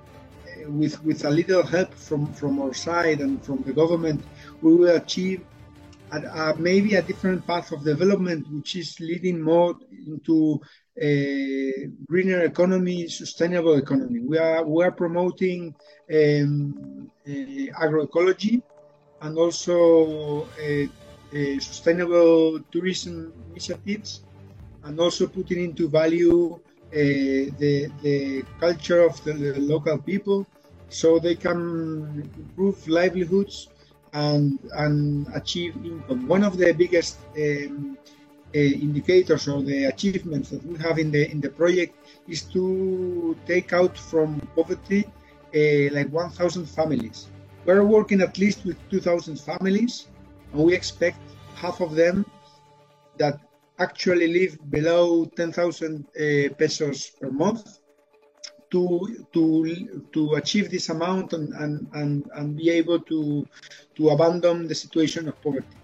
with 0.69 1.05
with 1.05 1.27
a 1.27 1.31
little 1.31 1.63
help 1.63 1.93
from 1.93 2.33
from 2.33 2.63
our 2.63 2.73
side 2.73 3.21
and 3.21 3.45
from 3.45 3.63
the 3.69 3.75
government, 3.75 4.23
we 4.63 4.75
will 4.75 4.97
achieve 4.97 5.45
maybe 6.59 6.95
a 6.95 7.03
different 7.03 7.47
path 7.47 7.73
of 7.73 7.85
development, 7.85 8.47
which 8.51 8.77
is 8.77 8.99
leading 9.01 9.39
more 9.41 9.77
into 10.07 10.61
greener 10.97 12.43
economy, 12.45 13.09
sustainable 13.09 13.75
economy. 13.75 14.21
We 14.21 14.39
are 14.39 14.65
we 14.65 14.85
are 14.85 14.93
promoting 14.93 15.75
um, 16.13 17.11
uh, 17.27 17.31
agroecology 17.85 18.63
and 19.21 19.39
also 19.39 20.45
uh, 20.45 20.87
uh, 21.35 21.59
sustainable 21.59 22.61
tourism 22.71 23.33
initiatives, 23.51 24.23
and 24.85 24.99
also 25.01 25.27
putting 25.27 25.65
into 25.65 25.89
value 25.89 26.59
the 26.91 27.91
the 28.03 28.45
culture 28.61 29.01
of 29.01 29.23
the, 29.25 29.33
the 29.33 29.61
local 29.61 29.99
people, 29.99 30.47
so 30.89 31.19
they 31.19 31.35
can 31.35 32.31
improve 32.39 32.87
livelihoods 32.87 33.69
and 34.13 34.59
and 34.77 35.27
achieve 35.35 35.75
income. 35.85 36.29
One 36.29 36.45
of 36.45 36.57
the 36.57 36.73
biggest 36.73 37.19
um, 37.37 37.99
indicators 38.55 39.49
or 39.49 39.63
the 39.63 39.85
achievements 39.85 40.51
that 40.51 40.65
we 40.65 40.79
have 40.79 40.99
in 40.99 41.11
the 41.11 41.31
in 41.31 41.41
the 41.41 41.51
project 41.51 41.97
is 42.29 42.43
to 42.43 43.37
take 43.47 43.73
out 43.73 43.99
from 43.99 44.41
poverty 44.55 45.05
uh, 45.55 45.95
like 45.95 46.09
1,000 46.11 46.67
families. 46.67 47.29
We're 47.65 47.85
working 47.85 48.21
at 48.21 48.39
least 48.39 48.65
with 48.65 48.77
2,000 48.91 49.41
families, 49.41 50.09
and 50.53 50.63
we 50.65 50.75
expect 50.75 51.19
half 51.55 51.81
of 51.81 51.95
them 51.95 52.27
that 53.19 53.41
actually 53.79 54.29
live 54.33 54.59
below 54.71 55.25
10,000 55.25 56.05
uh, 56.05 56.55
pesos 56.55 57.11
per 57.11 57.31
month 57.31 57.79
to 58.71 59.27
to 59.33 60.07
to 60.13 60.35
achieve 60.35 60.71
this 60.71 60.89
amount 60.89 61.33
and, 61.33 61.53
and, 61.55 61.87
and, 61.95 62.31
and 62.35 62.57
be 62.57 62.71
able 62.71 62.99
to 63.01 63.47
to 63.97 64.11
abandon 64.11 64.67
the 64.67 64.75
situation 64.75 65.29
of 65.29 65.41
poverty. 65.43 65.77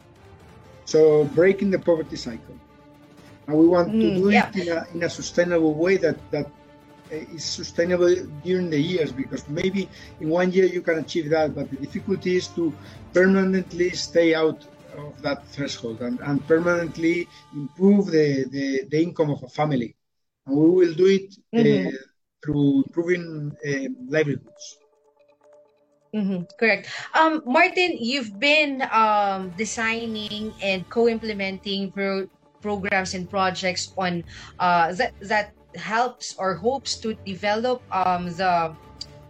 So 0.91 1.25
breaking 1.39 1.71
the 1.71 1.79
poverty 1.79 2.17
cycle. 2.17 2.57
And 3.47 3.57
we 3.57 3.69
want 3.69 3.93
mm, 3.93 4.01
to 4.01 4.15
do 4.23 4.31
yeah. 4.31 4.49
it 4.49 4.57
in 4.57 4.69
a, 4.77 4.87
in 4.93 5.03
a 5.05 5.09
sustainable 5.09 5.75
way 5.75 5.97
that, 5.99 6.19
that 6.33 6.51
uh, 7.13 7.39
sustainable 7.39 8.13
during 8.43 8.71
the 8.71 8.81
years 8.81 9.13
because 9.13 9.49
maybe 9.49 9.89
in 10.21 10.29
one 10.29 10.51
year 10.51 10.67
you 10.67 10.83
can 10.83 10.99
achieve 10.99 11.31
that, 11.31 11.55
but 11.55 11.71
the 11.71 11.77
difficulty 11.77 12.37
is 12.37 12.49
to 12.49 12.75
permanently 13.15 13.91
stay 13.91 14.35
out 14.35 14.67
of 14.97 15.23
that 15.23 15.47
threshold 15.47 16.01
and, 16.01 16.19
and 16.23 16.45
permanently 16.49 17.29
improve 17.55 18.07
the, 18.07 18.45
the, 18.51 18.85
the 18.91 19.01
income 19.01 19.31
of 19.31 19.45
a 19.45 19.49
family. 19.49 19.95
And 20.47 20.57
we 20.57 20.71
will 20.71 20.95
do 20.95 21.07
it 21.07 21.37
uh, 21.55 21.57
mm-hmm. 21.57 21.87
uh, 21.87 21.91
through 22.43 22.83
improving 22.83 23.57
uh, 23.65 23.89
livelihoods. 24.09 24.79
Mm-hmm, 26.15 26.43
correct. 26.59 26.91
Um, 27.15 27.43
Martin, 27.47 27.95
you've 27.99 28.39
been 28.39 28.83
um, 28.91 29.55
designing 29.55 30.55
and 30.61 30.89
co-implementing 30.89 31.93
pro- 31.93 32.27
programs 32.61 33.15
and 33.15 33.31
projects 33.31 33.93
on 33.97 34.25
uh, 34.59 34.93
that 34.95 35.15
that 35.23 35.55
helps 35.77 36.35
or 36.37 36.57
hopes 36.57 36.99
to 37.01 37.15
develop 37.25 37.85
um, 37.95 38.27
the 38.27 38.75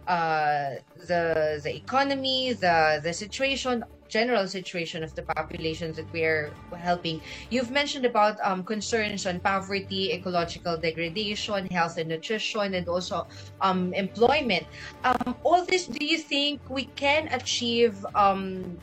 uh, 0.07 0.69
the 1.07 1.61
the 1.63 1.73
economy, 1.75 2.53
the 2.53 2.99
the 3.03 3.13
situation 3.13 3.83
general 4.11 4.45
situation 4.47 5.03
of 5.03 5.15
the 5.15 5.23
populations 5.23 5.95
that 5.95 6.11
we 6.11 6.23
are 6.27 6.51
helping. 6.77 7.21
You've 7.49 7.71
mentioned 7.71 8.05
about 8.05 8.35
um, 8.43 8.63
concerns 8.63 9.25
on 9.25 9.39
poverty, 9.39 10.11
ecological 10.11 10.77
degradation, 10.77 11.65
health 11.71 11.97
and 11.97 12.09
nutrition, 12.09 12.75
and 12.75 12.87
also 12.87 13.25
um, 13.61 13.93
employment. 13.93 14.67
Um, 15.03 15.35
all 15.43 15.63
this, 15.65 15.87
do 15.87 16.05
you 16.05 16.19
think 16.19 16.59
we 16.69 16.85
can 16.99 17.31
achieve 17.31 17.95
um, 18.13 18.77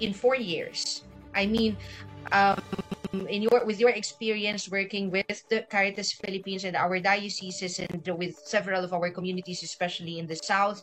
in 0.00 0.14
four 0.16 0.34
years? 0.34 1.04
I 1.34 1.46
mean, 1.46 1.76
um, 2.32 2.58
in 3.28 3.44
your 3.44 3.64
with 3.64 3.78
your 3.78 3.90
experience 3.90 4.70
working 4.70 5.10
with 5.10 5.44
the 5.48 5.68
Caritas 5.68 6.12
Philippines 6.12 6.64
and 6.64 6.76
our 6.76 6.98
dioceses 6.98 7.78
and 7.78 8.00
with 8.16 8.40
several 8.44 8.84
of 8.84 8.92
our 8.92 9.10
communities, 9.10 9.62
especially 9.62 10.18
in 10.18 10.26
the 10.26 10.36
south, 10.36 10.82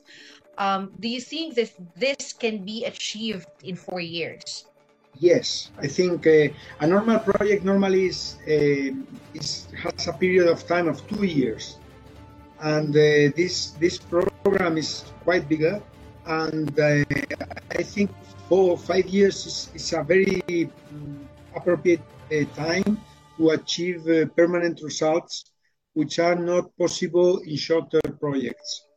um, 0.59 0.91
do 0.99 1.07
you 1.07 1.21
think 1.21 1.55
that 1.55 1.71
this 1.95 2.33
can 2.33 2.65
be 2.65 2.83
achieved 2.83 3.47
in 3.63 3.75
four 3.75 4.01
years? 4.01 4.65
Yes, 5.17 5.71
I 5.79 5.87
think 5.87 6.27
uh, 6.27 6.53
a 6.81 6.87
normal 6.87 7.19
project 7.19 7.63
normally 7.63 8.07
is, 8.07 8.37
uh, 8.47 8.93
is 9.33 9.67
has 9.75 10.07
a 10.07 10.13
period 10.13 10.47
of 10.47 10.67
time 10.67 10.87
of 10.87 11.01
two 11.07 11.25
years, 11.25 11.79
and 12.61 12.95
uh, 12.95 13.33
this 13.35 13.71
this 13.79 13.97
program 13.97 14.77
is 14.77 15.05
quite 15.23 15.49
bigger, 15.49 15.81
and 16.27 16.77
uh, 16.79 17.03
I 17.71 17.83
think 17.83 18.11
four 18.47 18.71
or 18.71 18.77
five 18.77 19.07
years 19.07 19.45
is, 19.45 19.69
is 19.73 19.93
a 19.93 20.03
very 20.03 20.43
um, 20.91 21.27
appropriate 21.55 22.03
uh, 22.31 22.45
time 22.55 22.99
to 23.37 23.49
achieve 23.49 24.07
uh, 24.07 24.25
permanent 24.37 24.81
results, 24.83 25.51
which 25.93 26.19
are 26.19 26.35
not 26.35 26.69
possible 26.77 27.39
in 27.39 27.57
shorter 27.57 28.01
projects. 28.19 28.88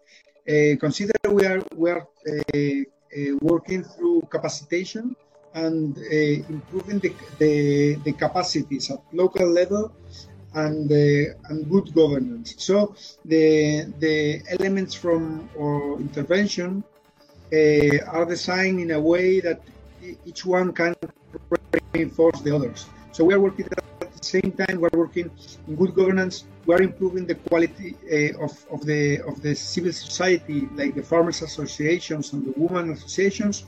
Uh, 0.43 0.75
consider 0.81 1.15
we 1.31 1.47
are 1.47 1.63
we 1.77 1.91
are 1.91 2.07
uh, 2.27 3.35
working 3.41 3.85
through 3.85 4.23
capacitation 4.29 5.15
and 5.55 5.97
improving 5.99 6.99
the, 6.99 7.13
the, 7.39 7.95
the 8.05 8.13
capacities 8.13 8.91
at 8.91 8.99
local 9.13 9.47
level 9.47 9.93
and 10.55 10.91
uh, 10.91 11.49
and 11.49 11.71
good 11.71 11.95
governance. 11.95 12.55
So 12.59 12.95
the 13.25 13.87
the 14.01 14.43
elements 14.49 14.95
from 14.95 15.49
our 15.59 16.01
intervention 16.01 16.83
uh, 17.53 17.99
are 18.09 18.25
designed 18.25 18.81
in 18.81 18.91
a 18.91 19.01
way 19.01 19.41
that 19.41 19.61
each 20.25 20.45
one 20.45 20.73
can 20.73 20.95
reinforce 21.95 22.41
the 22.41 22.55
others. 22.55 22.87
So 23.13 23.25
we 23.25 23.35
are 23.35 23.41
working 23.41 23.69
same 24.25 24.53
time. 24.53 24.81
We're 24.81 24.91
working 24.95 25.31
in 25.67 25.77
good 25.77 25.95
governance 25.95 26.45
we 26.67 26.75
are 26.75 26.83
improving 26.83 27.27
the 27.27 27.35
quality 27.35 27.97
uh, 28.07 28.45
of, 28.45 28.53
of 28.71 28.87
the 28.87 29.21
of 29.23 29.43
the 29.43 29.55
civil 29.55 29.93
society, 29.93 30.69
like 30.75 30.95
the 30.95 31.03
farmers 31.03 31.43
associations 31.43 32.33
and 32.33 32.47
the 32.47 32.55
women 32.57 32.93
associations, 32.93 33.65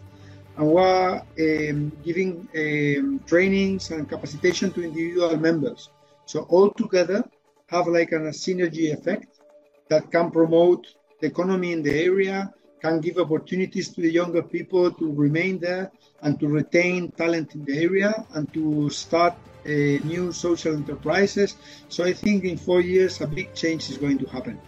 and 0.57 0.71
we 0.71 0.81
are 0.81 1.23
um, 1.41 1.93
giving 2.05 2.49
um, 2.55 3.21
trainings 3.27 3.91
and 3.91 4.09
capacitation 4.09 4.73
to 4.73 4.85
individual 4.85 5.37
members. 5.37 5.91
So 6.27 6.43
all 6.43 6.71
together 6.71 7.25
have 7.67 7.87
like 7.89 8.13
a 8.13 8.21
synergy 8.31 8.93
effect 8.93 9.41
that 9.89 10.11
can 10.11 10.31
promote 10.31 10.87
the 11.21 11.27
economy 11.27 11.73
in 11.73 11.83
the 11.83 11.95
area, 12.05 12.53
can 12.81 13.01
give 13.01 13.19
opportunities 13.19 13.89
to 13.89 14.01
the 14.03 14.11
younger 14.11 14.43
people 14.43 14.91
to 14.93 15.13
remain 15.13 15.59
there 15.59 15.91
and 16.23 16.39
to 16.39 16.47
retain 16.47 17.11
talent 17.11 17.55
in 17.55 17.65
the 17.65 17.77
area 17.77 18.25
and 18.35 18.53
to 18.55 18.89
start 18.91 19.35
new 19.65 20.33
social 20.33 20.75
enterprises. 20.75 21.57
So 21.89 22.05
I 22.05 22.13
think 22.13 22.45
in 22.45 22.57
four 22.57 22.81
years, 22.81 23.21
a 23.21 23.27
big 23.27 23.55
change 23.55 23.91
is 23.91 23.97
going 23.97 24.19
to 24.19 24.27
happen. 24.27 24.61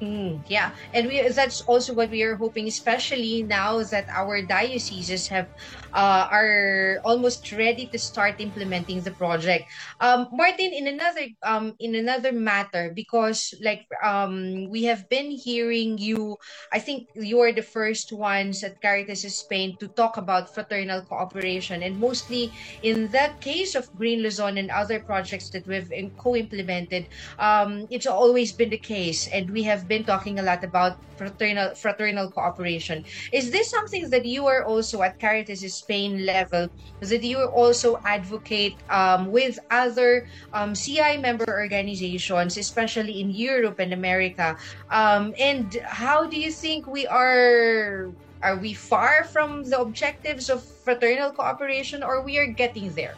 Mm, 0.00 0.44
yeah, 0.46 0.72
and 0.92 1.08
we 1.08 1.24
that's 1.32 1.62
also 1.62 1.94
what 1.94 2.10
we 2.10 2.20
are 2.22 2.36
hoping, 2.36 2.68
especially 2.68 3.42
now 3.42 3.80
that 3.84 4.04
our 4.12 4.42
dioceses 4.42 5.26
have 5.28 5.48
uh, 5.96 6.28
are 6.30 7.00
almost 7.04 7.50
ready 7.52 7.88
to 7.88 7.98
start 7.98 8.36
implementing 8.38 9.00
the 9.00 9.10
project. 9.10 9.64
Um, 10.00 10.28
Martin, 10.30 10.76
in 10.76 10.86
another 10.86 11.26
um, 11.42 11.74
in 11.80 11.96
another 11.96 12.32
matter, 12.32 12.92
because 12.94 13.54
like 13.64 13.88
um, 14.04 14.68
we 14.68 14.84
have 14.84 15.08
been 15.08 15.32
hearing 15.32 15.96
you, 15.96 16.36
I 16.70 16.78
think 16.78 17.08
you 17.16 17.40
are 17.40 17.52
the 17.52 17.64
first 17.64 18.12
ones 18.12 18.62
at 18.62 18.80
Caritas 18.82 19.24
Spain 19.24 19.76
to 19.80 19.88
talk 19.88 20.18
about 20.18 20.52
fraternal 20.52 21.00
cooperation, 21.00 21.82
and 21.82 21.98
mostly 21.98 22.52
in 22.82 23.08
the 23.08 23.32
case 23.40 23.74
of 23.74 23.88
Green 23.96 24.20
Luzon 24.20 24.58
and 24.58 24.70
other 24.70 25.00
projects 25.00 25.48
that 25.50 25.66
we've 25.66 25.90
co-implemented, 26.18 27.08
um, 27.38 27.86
it's 27.90 28.06
always 28.06 28.52
been 28.52 28.68
the 28.70 28.78
case, 28.78 29.26
and 29.32 29.48
we 29.50 29.62
have 29.64 29.88
been 29.88 30.04
talking 30.04 30.38
a 30.38 30.42
lot 30.42 30.62
about 30.62 31.00
fraternal 31.16 31.74
fraternal 31.74 32.30
cooperation. 32.30 33.04
Is 33.32 33.50
this 33.50 33.70
something 33.70 34.10
that 34.10 34.24
you 34.26 34.46
are 34.46 34.64
also 34.64 35.00
at 35.02 35.18
Caritas 35.18 35.64
Spain 35.86 36.26
level 36.26 36.66
that 36.98 37.22
you 37.22 37.38
also 37.46 38.02
advocate 38.02 38.74
um, 38.90 39.30
with 39.30 39.54
other 39.70 40.26
um, 40.52 40.74
CI 40.74 41.16
member 41.16 41.46
organizations, 41.46 42.58
especially 42.58 43.22
in 43.22 43.30
Europe 43.30 43.78
and 43.78 43.94
America? 43.94 44.58
Um, 44.90 45.30
and 45.38 45.70
how 45.86 46.26
do 46.26 46.34
you 46.34 46.50
think 46.50 46.90
we 46.90 47.06
are? 47.06 48.10
Are 48.42 48.58
we 48.58 48.74
far 48.74 49.24
from 49.24 49.62
the 49.62 49.78
objectives 49.80 50.50
of 50.50 50.62
fraternal 50.62 51.30
cooperation, 51.30 52.02
or 52.02 52.20
we 52.20 52.36
are 52.38 52.46
getting 52.50 52.90
there? 52.98 53.14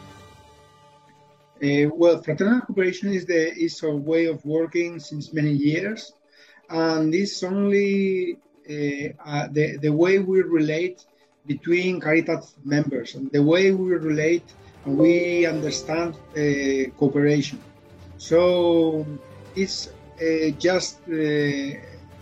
Uh, 1.59 1.89
well, 1.91 2.21
fraternal 2.21 2.61
cooperation 2.61 3.11
is 3.11 3.25
the 3.25 3.51
is 3.57 3.81
a 3.83 3.89
way 3.89 4.25
of 4.29 4.45
working 4.45 4.99
since 5.01 5.33
many 5.33 5.51
years 5.51 6.13
and 6.69 7.13
this 7.13 7.43
only 7.43 8.37
uh, 8.69 9.09
uh, 9.25 9.47
the, 9.51 9.77
the 9.77 9.91
way 9.91 10.19
we 10.19 10.41
relate 10.41 11.05
between 11.45 11.99
Caritas 11.99 12.55
members 12.63 13.15
and 13.15 13.31
the 13.31 13.41
way 13.41 13.71
we 13.71 13.93
relate 13.95 14.47
and 14.85 14.97
we 14.97 15.45
understand 15.45 16.15
uh, 16.15 16.89
cooperation. 16.97 17.59
So 18.17 19.05
it's 19.55 19.87
uh, 19.87 20.49
just 20.57 20.99
uh, 21.09 21.77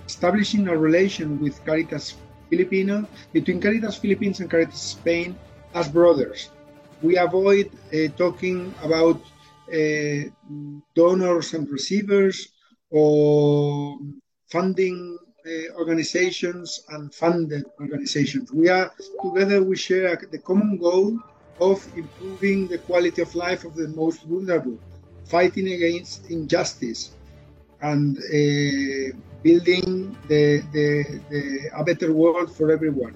establishing 0.06 0.68
a 0.68 0.78
relation 0.78 1.40
with 1.40 1.64
Caritas 1.66 2.16
Filipinas, 2.50 3.06
between 3.34 3.60
Caritas 3.60 3.98
Philippines 3.98 4.40
and 4.40 4.50
Caritas 4.50 4.80
Spain 4.80 5.36
as 5.74 5.90
brothers. 5.90 6.50
We 7.02 7.18
avoid 7.18 7.70
uh, 7.94 8.08
talking 8.18 8.74
about 8.82 9.22
uh, 9.74 10.30
donors 10.96 11.54
and 11.54 11.70
receivers 11.70 12.48
or 12.90 14.00
funding 14.50 15.18
organizations 15.76 16.84
and 16.90 17.14
funded 17.14 17.66
organizations. 17.80 18.52
We 18.52 18.70
are 18.70 18.92
together. 19.24 19.64
We 19.64 19.76
share 19.76 20.16
the 20.16 20.40
common 20.40 20.78
goal 20.78 21.20
of 21.60 21.86
improving 21.96 22.68
the 22.68 22.78
quality 22.78 23.22
of 23.22 23.34
life 23.36 23.66
of 23.66 23.76
the 23.76 23.88
most 23.90 24.24
vulnerable, 24.24 24.78
fighting 25.26 25.68
against 25.74 26.30
injustice, 26.30 27.12
and 27.82 28.18
uh, 28.18 29.16
building 29.44 30.16
the, 30.28 30.64
the, 30.74 31.22
the, 31.30 31.70
a 31.76 31.84
better 31.84 32.14
world 32.14 32.56
for 32.56 32.72
everyone. 32.72 33.16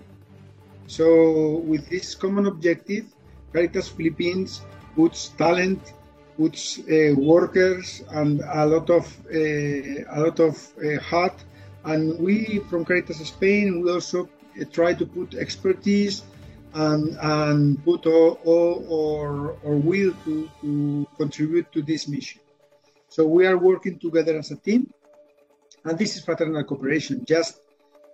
So, 0.87 1.57
with 1.71 1.89
this 1.89 2.15
common 2.15 2.47
objective, 2.47 3.05
Caritas 3.53 3.87
Philippines 3.89 4.61
puts 4.95 5.29
talent, 5.29 5.93
puts 6.37 6.79
uh, 6.79 7.13
workers, 7.17 8.03
and 8.11 8.41
a 8.41 8.65
lot 8.65 8.89
of 8.89 9.05
uh, 9.33 10.17
a 10.17 10.19
lot 10.25 10.39
of 10.39 10.55
uh, 10.83 10.99
heart. 10.99 11.37
And 11.83 12.19
we 12.19 12.59
from 12.69 12.85
Caritas 12.85 13.17
Spain, 13.27 13.81
we 13.81 13.91
also 13.91 14.29
uh, 14.59 14.65
try 14.71 14.93
to 14.93 15.05
put 15.05 15.33
expertise 15.35 16.23
and 16.73 17.17
and 17.21 17.83
put 17.83 18.05
all, 18.05 18.39
all 18.45 18.75
our, 18.89 19.55
our 19.65 19.75
will 19.75 20.13
to, 20.25 20.49
to 20.61 21.07
contribute 21.17 21.71
to 21.71 21.81
this 21.81 22.07
mission. 22.07 22.41
So 23.09 23.25
we 23.25 23.45
are 23.45 23.57
working 23.57 23.99
together 23.99 24.37
as 24.37 24.51
a 24.51 24.55
team, 24.55 24.93
and 25.83 25.97
this 25.97 26.15
is 26.15 26.23
fraternal 26.23 26.63
cooperation, 26.63 27.25
just 27.25 27.59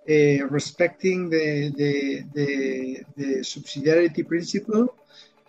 uh, 0.09 0.47
respecting 0.47 1.29
the, 1.29 1.69
the, 1.75 2.23
the, 2.33 3.03
the 3.15 3.29
subsidiarity 3.41 4.27
principle 4.27 4.95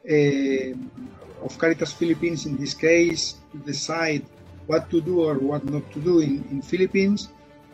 uh, 0.05 1.45
of 1.45 1.57
Caritas 1.59 1.93
Philippines 1.93 2.45
in 2.45 2.57
this 2.59 2.75
case 2.75 3.37
to 3.53 3.59
decide 3.59 4.27
what 4.67 4.91
to 4.91 5.01
do 5.01 5.23
or 5.23 5.39
what 5.39 5.65
not 5.65 5.91
to 5.93 6.01
do 6.01 6.21
in, 6.21 6.45
in 6.51 6.61
Philippines, 6.61 7.29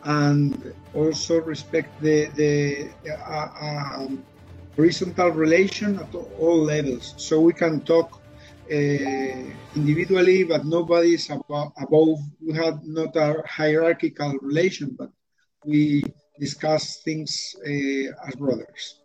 and 0.05 0.73
also 0.93 1.41
respect 1.41 1.89
the, 2.01 2.27
the 2.35 2.89
uh, 3.11 3.47
um, 3.59 4.23
horizontal 4.75 5.29
relation 5.29 5.99
at 5.99 6.13
all 6.39 6.63
levels, 6.63 7.13
so 7.17 7.41
we 7.41 7.53
can 7.53 7.81
talk 7.81 8.21
uh, 8.71 8.75
individually, 9.75 10.43
but 10.43 10.65
nobody 10.65 11.15
is 11.15 11.29
above, 11.29 11.71
above. 11.77 12.19
We 12.45 12.53
have 12.53 12.83
not 12.85 13.15
a 13.15 13.43
hierarchical 13.47 14.37
relation, 14.41 14.95
but 14.97 15.09
we 15.65 16.03
discuss 16.39 16.97
things 17.03 17.55
uh, 17.65 18.27
as 18.27 18.35
brothers. 18.35 19.01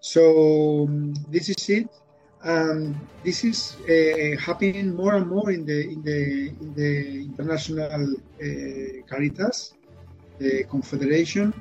So 0.00 0.86
um, 0.88 1.14
this 1.28 1.48
is 1.48 1.68
it, 1.68 1.88
and 2.44 2.94
this 3.24 3.42
is 3.42 3.74
uh, 3.88 4.40
happening 4.40 4.94
more 4.94 5.14
and 5.14 5.26
more 5.26 5.50
in 5.50 5.64
the 5.64 5.80
in 5.90 6.02
the 6.02 6.48
in 6.60 6.74
the 6.74 7.24
international 7.24 8.14
uh, 8.14 9.02
Caritas, 9.08 9.77
Confederation, 10.68 11.52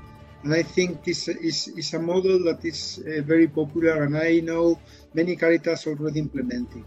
and 0.44 0.54
I 0.54 0.64
think 0.64 1.04
this 1.04 1.28
is, 1.28 1.68
is 1.68 1.94
a 1.94 2.00
model 2.00 2.44
that 2.46 2.64
is 2.64 3.02
uh, 3.02 3.22
very 3.22 3.48
popular, 3.48 4.04
and 4.04 4.18
I 4.18 4.40
know 4.40 4.80
many 5.14 5.36
Caritas 5.36 5.88
already 5.88 6.20
implementing. 6.20 6.86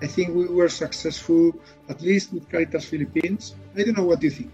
I 0.00 0.06
think 0.06 0.34
we 0.34 0.46
were 0.46 0.68
successful, 0.68 1.52
at 1.88 2.00
least 2.00 2.32
with 2.32 2.48
Caritas 2.48 2.84
Philippines. 2.84 3.54
I 3.76 3.82
don't 3.82 3.96
know 3.96 4.04
what 4.04 4.22
you 4.22 4.30
think. 4.30 4.50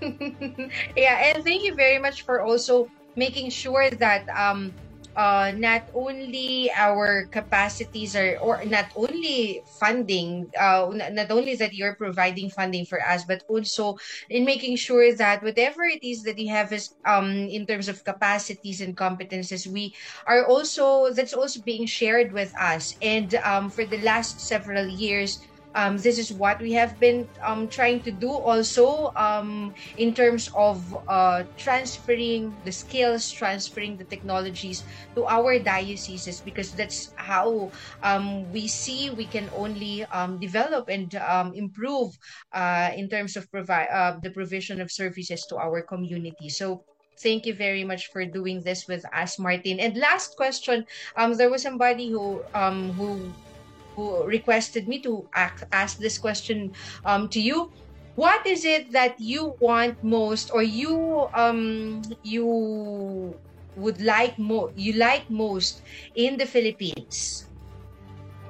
yeah, 0.96 1.32
and 1.34 1.44
thank 1.44 1.64
you 1.64 1.74
very 1.74 1.98
much 1.98 2.22
for 2.22 2.42
also 2.42 2.90
making 3.16 3.50
sure 3.50 3.90
that 3.90 4.28
um, 4.30 4.72
uh, 5.18 5.52
not 5.56 5.82
only 5.94 6.70
our 6.78 7.26
capacities 7.32 8.16
are, 8.16 8.38
or 8.42 8.62
not 8.66 8.86
only 8.96 9.62
funding, 9.80 10.48
uh, 10.58 10.88
not 11.12 11.30
only 11.32 11.56
that 11.56 11.74
you're 11.74 11.96
providing 11.96 12.50
funding 12.50 12.86
for 12.86 13.02
us, 13.02 13.24
but 13.26 13.42
also 13.48 13.96
in 14.30 14.44
making 14.46 14.76
sure 14.76 15.14
that 15.16 15.42
whatever 15.42 15.84
it 15.84 16.00
is 16.04 16.22
that 16.24 16.38
you 16.38 16.50
have 16.50 16.72
is 16.72 16.90
um, 17.06 17.30
in 17.30 17.66
terms 17.66 17.88
of 17.88 18.04
capacities 18.04 18.80
and 18.80 18.96
competences, 18.96 19.66
we 19.66 19.94
are 20.26 20.46
also 20.46 21.12
that's 21.12 21.34
also 21.34 21.60
being 21.64 21.86
shared 21.86 22.32
with 22.32 22.52
us. 22.60 22.94
And 23.02 23.34
um, 23.44 23.70
for 23.70 23.84
the 23.86 24.00
last 24.02 24.46
several 24.46 24.88
years, 24.88 25.38
um, 25.74 25.96
this 25.98 26.18
is 26.18 26.32
what 26.32 26.60
we 26.60 26.72
have 26.72 26.98
been 26.98 27.28
um, 27.44 27.68
trying 27.68 28.02
to 28.02 28.12
do 28.12 28.30
also 28.30 29.10
um, 29.16 29.72
in 29.96 30.14
terms 30.14 30.48
of 30.54 30.96
uh, 31.08 31.44
transferring 31.56 32.58
the 32.64 32.72
skills, 32.72 33.30
transferring 33.30 33.96
the 33.96 34.04
technologies 34.04 34.84
to 35.14 35.26
our 35.26 35.58
dioceses 35.58 36.40
because 36.40 36.72
that's 36.72 37.12
how 37.16 37.70
um, 38.02 38.50
we 38.50 38.68
see 38.68 39.10
we 39.10 39.28
can 39.28 39.48
only 39.52 40.04
um, 40.12 40.38
develop 40.38 40.88
and 40.88 41.14
um, 41.16 41.52
improve 41.54 42.12
uh, 42.52 42.90
in 42.94 43.08
terms 43.08 43.36
of 43.36 43.50
provide 43.50 43.88
uh, 43.92 44.16
the 44.22 44.30
provision 44.30 44.80
of 44.80 44.90
services 44.90 45.46
to 45.46 45.56
our 45.56 45.82
community. 45.82 46.48
So 46.48 46.84
thank 47.22 47.46
you 47.46 47.54
very 47.54 47.84
much 47.84 48.06
for 48.12 48.24
doing 48.24 48.62
this 48.62 48.86
with 48.86 49.02
us 49.12 49.40
martin 49.40 49.80
and 49.80 49.96
last 49.96 50.36
question 50.36 50.84
um 51.16 51.34
there 51.34 51.50
was 51.50 51.62
somebody 51.62 52.10
who 52.10 52.44
um 52.54 52.92
who 52.92 53.34
who 53.98 54.22
requested 54.22 54.86
me 54.86 55.02
to 55.02 55.26
ask, 55.34 55.66
ask 55.74 55.98
this 55.98 56.18
question 56.22 56.70
um, 57.04 57.26
to 57.34 57.42
you. 57.42 57.74
What 58.14 58.46
is 58.46 58.64
it 58.64 58.92
that 58.94 59.18
you 59.18 59.58
want 59.58 60.02
most, 60.02 60.50
or 60.54 60.62
you 60.62 61.26
um, 61.34 62.02
you 62.22 62.46
would 63.74 64.00
like 64.02 64.38
more, 64.38 64.70
you 64.74 64.94
like 64.94 65.30
most 65.30 65.82
in 66.14 66.38
the 66.38 66.46
Philippines? 66.46 67.46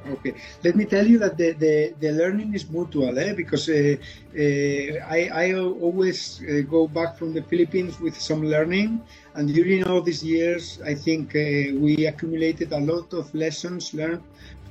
Okay, 0.09 0.33
let 0.65 0.73
me 0.73 0.87
tell 0.89 1.05
you 1.05 1.19
that 1.19 1.37
the, 1.37 1.53
the, 1.53 1.93
the 2.01 2.13
learning 2.13 2.55
is 2.55 2.71
mutual, 2.71 3.13
eh? 3.19 3.35
because 3.35 3.69
uh, 3.69 3.93
uh, 4.33 5.05
I, 5.05 5.29
I 5.29 5.47
always 5.53 6.41
uh, 6.41 6.65
go 6.65 6.89
back 6.89 7.19
from 7.19 7.35
the 7.35 7.43
Philippines 7.43 8.01
with 8.01 8.17
some 8.19 8.41
learning, 8.43 9.03
and 9.35 9.53
during 9.53 9.85
all 9.85 10.01
these 10.01 10.25
years, 10.25 10.81
I 10.81 10.95
think 10.95 11.35
we 11.35 12.07
accumulated 12.07 12.73
a 12.73 12.81
lot 12.81 13.13
of 13.13 13.29
lessons 13.35 13.93
learned 13.93 14.23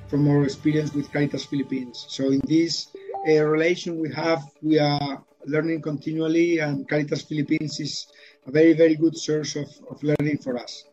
from 0.10 0.28
our 0.30 0.44
experience 0.44 0.94
with 0.94 1.12
Caritas 1.12 1.46
Philippines. 1.46 2.06
So 2.10 2.32
in 2.32 2.42
this 2.48 2.88
uh, 3.28 3.44
relation 3.44 4.00
we 4.00 4.12
have, 4.14 4.44
we 4.62 4.80
are 4.80 5.24
learning 5.46 5.82
continually, 5.82 6.60
and 6.60 6.88
Caritas 6.88 7.24
Philippines 7.24 7.80
is 7.80 8.08
a 8.46 8.52
very, 8.52 8.74
very 8.74 8.96
good 8.96 9.16
source 9.18 9.56
of, 9.56 9.68
of 9.90 10.02
learning 10.04 10.38
for 10.40 10.58
us. 10.58 10.86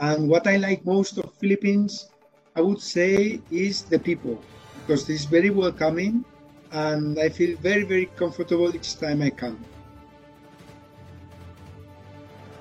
And 0.00 0.28
what 0.28 0.46
I 0.46 0.56
like 0.56 0.84
most 0.84 1.18
of 1.18 1.32
Philippines, 1.38 2.10
I 2.56 2.60
would 2.60 2.80
say, 2.80 3.40
is 3.50 3.82
the 3.82 3.98
people, 3.98 4.42
because 4.80 5.08
it's 5.08 5.24
very 5.24 5.50
welcoming, 5.50 6.24
and 6.72 7.18
I 7.18 7.28
feel 7.28 7.56
very, 7.58 7.84
very 7.84 8.06
comfortable 8.16 8.74
each 8.74 8.98
time 8.98 9.22
I 9.22 9.30
come. 9.30 9.58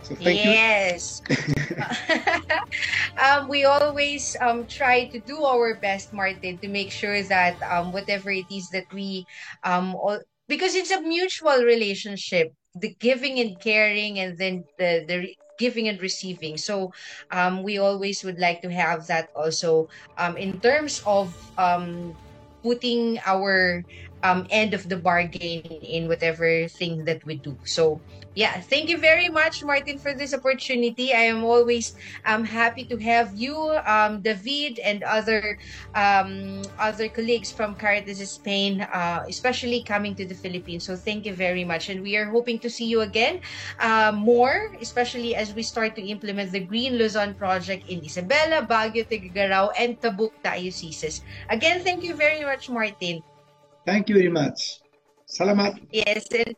So 0.04 0.16
thank 0.16 0.43
yes. 0.43 1.22
you. 1.30 1.36
um, 3.24 3.47
we 3.47 3.66
always 3.66 4.36
um, 4.41 4.66
try 4.68 5.08
to 5.10 5.20
do 5.22 5.43
our 5.43 5.80
best, 5.80 6.14
Martin, 6.14 6.60
to 6.60 6.68
make 6.68 6.91
sure 6.91 7.24
that 7.24 7.58
um, 7.70 7.91
whatever 7.91 8.32
it 8.32 8.45
is 8.51 8.70
that 8.70 8.86
we, 8.91 9.26
um, 9.64 9.95
all, 9.95 10.20
because 10.47 10.76
it's 10.76 10.91
a 10.91 11.01
mutual 11.01 11.64
relationship, 11.64 12.54
the 12.76 12.93
giving 12.99 13.39
and 13.39 13.60
caring, 13.60 14.20
and 14.20 14.38
then 14.38 14.64
the 14.78 15.06
the 15.08 15.36
giving 15.58 15.88
and 15.88 16.01
receiving. 16.01 16.58
So 16.58 16.91
um, 17.32 17.64
we 17.64 17.78
always 17.78 18.24
would 18.24 18.39
like 18.39 18.62
to 18.62 18.72
have 18.72 19.08
that 19.08 19.30
also 19.36 19.88
um, 20.18 20.38
in 20.38 20.60
terms 20.60 21.01
of 21.06 21.34
um, 21.58 22.18
putting 22.64 23.20
our 23.26 23.84
um, 24.24 24.47
end 24.49 24.74
of 24.74 24.89
the 24.89 24.97
bargain 24.97 25.61
in 25.84 26.07
whatever 26.07 26.67
thing 26.67 27.05
that 27.05 27.24
we 27.26 27.36
do. 27.36 27.55
So 27.65 27.99
yeah, 28.36 28.59
thank 28.61 28.89
you 28.89 28.97
very 28.97 29.30
much, 29.30 29.63
Martin, 29.63 29.99
for 29.99 30.13
this 30.15 30.34
opportunity. 30.34 31.13
I 31.13 31.30
am 31.30 31.43
always 31.43 31.93
um, 32.26 32.43
happy 32.43 32.84
to 32.86 32.97
have 32.97 33.36
you, 33.36 33.55
um, 33.86 34.21
David, 34.21 34.80
and 34.80 35.03
other 35.03 35.59
um, 35.93 36.63
other 36.80 37.07
colleagues 37.09 37.51
from 37.51 37.76
Caritas 37.76 38.17
Spain, 38.26 38.82
uh, 38.82 39.21
especially 39.30 39.84
coming 39.84 40.15
to 40.15 40.26
the 40.26 40.34
Philippines. 40.34 40.84
So 40.84 40.95
thank 40.95 41.30
you 41.30 41.36
very 41.38 41.63
much, 41.63 41.89
and 41.93 42.01
we 42.01 42.17
are 42.17 42.26
hoping 42.26 42.57
to 42.65 42.69
see 42.74 42.89
you 42.89 43.01
again 43.05 43.41
uh, 43.78 44.11
more, 44.15 44.74
especially 44.82 45.36
as 45.36 45.53
we 45.53 45.61
start 45.61 45.93
to 45.95 46.01
implement 46.01 46.51
the 46.51 46.65
Green 46.65 46.97
Luzon 46.97 47.36
project 47.36 47.86
in 47.86 48.01
Isabela, 48.01 48.65
Baguio, 48.65 49.05
Tuguegarao, 49.05 49.78
and 49.78 50.01
Tabuk 50.01 50.34
dioceses. 50.41 51.21
Again, 51.53 51.86
thank 51.86 52.01
you 52.01 52.15
very 52.15 52.41
much, 52.41 52.65
Martin. 52.65 53.21
Thank 53.86 54.09
you 54.09 54.15
very 54.15 54.31
much. 54.31 54.79
Salamat. 55.27 55.79
Yes, 55.91 56.27
and 56.31 56.55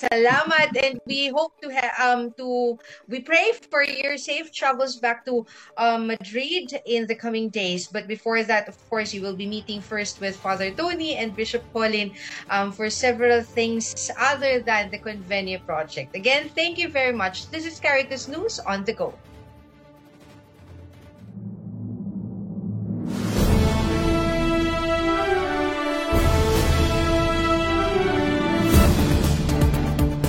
Salamat 0.00 0.72
and 0.80 0.96
we 1.04 1.28
hope 1.28 1.60
to 1.60 1.68
ha- 1.68 1.92
um 2.00 2.32
to 2.40 2.78
we 3.04 3.20
pray 3.20 3.52
for 3.68 3.84
your 3.84 4.16
safe 4.16 4.48
travels 4.48 4.96
back 4.96 5.28
to 5.28 5.44
um, 5.76 6.08
Madrid 6.08 6.72
in 6.86 7.04
the 7.04 7.14
coming 7.14 7.52
days. 7.52 7.84
But 7.84 8.08
before 8.08 8.40
that, 8.44 8.64
of 8.68 8.80
course, 8.88 9.12
you 9.12 9.20
will 9.20 9.36
be 9.36 9.44
meeting 9.44 9.84
first 9.84 10.20
with 10.20 10.40
Father 10.40 10.70
Tony 10.72 11.20
and 11.20 11.36
Bishop 11.36 11.60
Colin 11.76 12.16
um, 12.48 12.72
for 12.72 12.88
several 12.88 13.42
things 13.42 14.10
other 14.16 14.64
than 14.64 14.88
the 14.88 14.98
Convenio 14.98 15.60
project. 15.66 16.16
Again, 16.16 16.48
thank 16.56 16.78
you 16.78 16.88
very 16.88 17.12
much. 17.12 17.50
This 17.50 17.66
is 17.66 17.76
Caritas 17.76 18.24
News 18.24 18.56
on 18.64 18.88
the 18.88 18.94
go. 18.96 19.12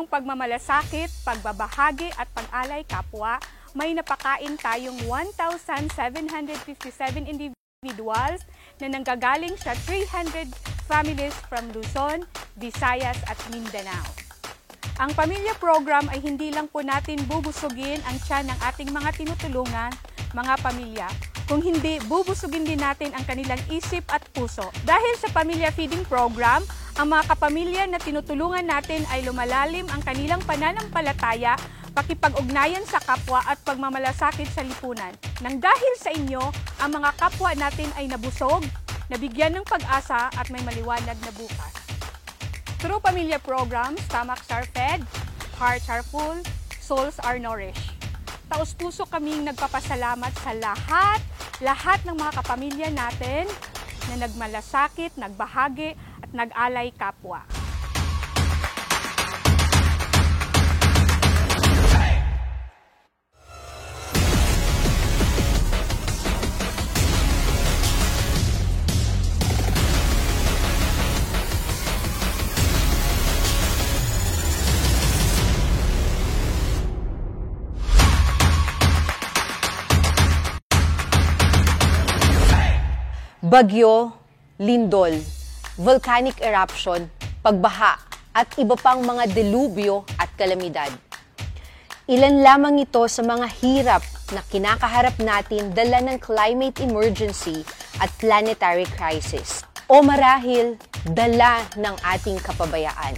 Ninyong 0.00 0.16
pagmamalasakit, 0.16 1.12
pagbabahagi 1.28 2.08
at 2.16 2.24
pag-alay 2.32 2.80
kapwa, 2.88 3.36
may 3.76 3.92
napakain 3.92 4.56
tayong 4.56 4.96
1,757 5.36 7.28
individuals 7.28 8.40
na 8.80 8.88
nanggagaling 8.88 9.52
sa 9.60 9.76
300 9.76 10.48
families 10.88 11.36
from 11.52 11.68
Luzon, 11.76 12.24
Visayas 12.56 13.20
at 13.28 13.36
Mindanao. 13.52 14.08
Ang 15.04 15.12
pamilya 15.12 15.52
program 15.60 16.08
ay 16.08 16.24
hindi 16.24 16.48
lang 16.48 16.64
po 16.64 16.80
natin 16.80 17.20
bubusugin 17.28 18.00
ang 18.08 18.16
tiyan 18.24 18.48
ng 18.48 18.58
ating 18.72 18.88
mga 18.88 19.20
tinutulungan, 19.20 19.92
mga 20.32 20.54
pamilya, 20.64 21.12
kung 21.44 21.60
hindi, 21.60 22.00
bubusugin 22.08 22.64
din 22.64 22.80
natin 22.80 23.12
ang 23.12 23.26
kanilang 23.28 23.60
isip 23.68 24.06
at 24.08 24.24
puso. 24.32 24.70
Dahil 24.86 25.18
sa 25.18 25.28
Pamilya 25.34 25.74
Feeding 25.74 26.06
Program, 26.06 26.62
ang 27.00 27.16
mga 27.16 27.32
kapamilya 27.32 27.88
na 27.88 27.96
tinutulungan 27.96 28.68
natin 28.68 29.00
ay 29.08 29.24
lumalalim 29.24 29.88
ang 29.88 30.04
kanilang 30.04 30.44
pananampalataya, 30.44 31.56
pakipag-ugnayan 31.96 32.84
sa 32.84 33.00
kapwa 33.00 33.40
at 33.48 33.56
pagmamalasakit 33.64 34.44
sa 34.52 34.60
lipunan. 34.60 35.08
Nang 35.40 35.56
dahil 35.56 35.92
sa 35.96 36.12
inyo, 36.12 36.44
ang 36.76 37.00
mga 37.00 37.16
kapwa 37.16 37.56
natin 37.56 37.88
ay 37.96 38.04
nabusog, 38.04 38.68
nabigyan 39.08 39.56
ng 39.56 39.64
pag-asa 39.64 40.28
at 40.28 40.52
may 40.52 40.60
maliwanag 40.60 41.16
na 41.24 41.32
bukas. 41.40 41.72
Through 42.84 43.00
Pamilya 43.00 43.40
Programs, 43.40 44.04
stomachs 44.04 44.52
are 44.52 44.68
fed, 44.76 45.00
hearts 45.56 45.88
are 45.88 46.04
full, 46.04 46.36
souls 46.84 47.16
are 47.24 47.40
nourished. 47.40 47.96
Taos-puso 48.52 49.08
kaming 49.08 49.48
nagpapasalamat 49.48 50.36
sa 50.36 50.52
lahat, 50.52 51.24
lahat 51.64 52.04
ng 52.04 52.12
mga 52.12 52.44
kapamilya 52.44 52.88
natin 52.92 53.48
na 54.12 54.28
nagmalasakit, 54.28 55.16
nagbahagi 55.16 55.96
nag-alay 56.32 56.94
kapwa. 56.94 57.42
Bagyo, 83.50 84.14
lindol, 84.62 85.39
volcanic 85.80 86.36
eruption, 86.44 87.08
pagbaha, 87.40 87.96
at 88.36 88.52
iba 88.60 88.76
pang 88.76 89.00
mga 89.00 89.32
delubyo 89.32 90.04
at 90.20 90.28
kalamidad. 90.36 90.92
Ilan 92.04 92.44
lamang 92.44 92.84
ito 92.84 93.00
sa 93.08 93.24
mga 93.24 93.48
hirap 93.64 94.04
na 94.36 94.44
kinakaharap 94.44 95.16
natin 95.24 95.72
dala 95.72 96.04
ng 96.04 96.20
climate 96.20 96.84
emergency 96.84 97.64
at 97.96 98.12
planetary 98.20 98.84
crisis. 98.92 99.64
O 99.88 100.04
marahil, 100.04 100.76
dala 101.16 101.64
ng 101.80 101.96
ating 102.12 102.36
kapabayaan. 102.44 103.16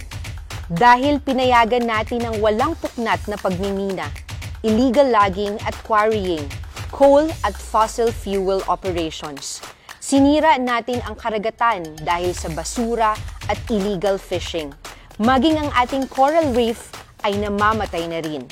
Dahil 0.71 1.19
pinayagan 1.19 1.83
natin 1.83 2.23
ang 2.23 2.39
walang 2.39 2.79
puknat 2.79 3.19
na 3.27 3.35
pagmimina, 3.35 4.07
illegal 4.63 5.11
logging 5.11 5.59
at 5.67 5.75
quarrying, 5.83 6.47
coal 6.95 7.27
at 7.43 7.53
fossil 7.59 8.07
fuel 8.07 8.63
operations. 8.71 9.59
Sinira 10.03 10.59
natin 10.59 10.99
ang 11.07 11.15
karagatan 11.15 11.95
dahil 12.03 12.35
sa 12.35 12.51
basura 12.51 13.15
at 13.47 13.55
illegal 13.71 14.19
fishing. 14.19 14.67
Maging 15.15 15.55
ang 15.55 15.71
ating 15.79 16.11
coral 16.11 16.51
reef 16.51 16.91
ay 17.23 17.39
namamatay 17.39 18.11
na 18.11 18.19
rin. 18.19 18.43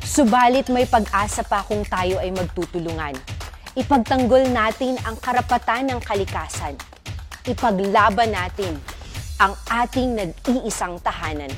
Subalit 0.00 0.72
may 0.72 0.88
pag-asa 0.88 1.44
pa 1.44 1.60
kung 1.60 1.84
tayo 1.84 2.16
ay 2.24 2.32
magtutulungan. 2.32 3.12
Ipagtanggol 3.76 4.48
natin 4.48 4.96
ang 5.04 5.20
karapatan 5.20 5.92
ng 5.92 6.00
kalikasan. 6.00 6.72
Ipaglaban 7.44 8.32
natin 8.32 8.80
ang 9.36 9.52
ating 9.68 10.16
nag-iisang 10.16 11.04
tahanan. 11.04 11.52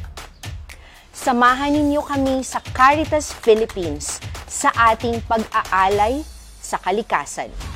Samahan 1.14 1.70
ninyo 1.70 2.02
kami 2.02 2.42
sa 2.42 2.58
Caritas 2.74 3.30
Philippines 3.30 4.18
sa 4.50 4.74
ating 4.90 5.22
pag-aalay 5.22 6.26
sa 6.58 6.82
kalikasan. 6.82 7.75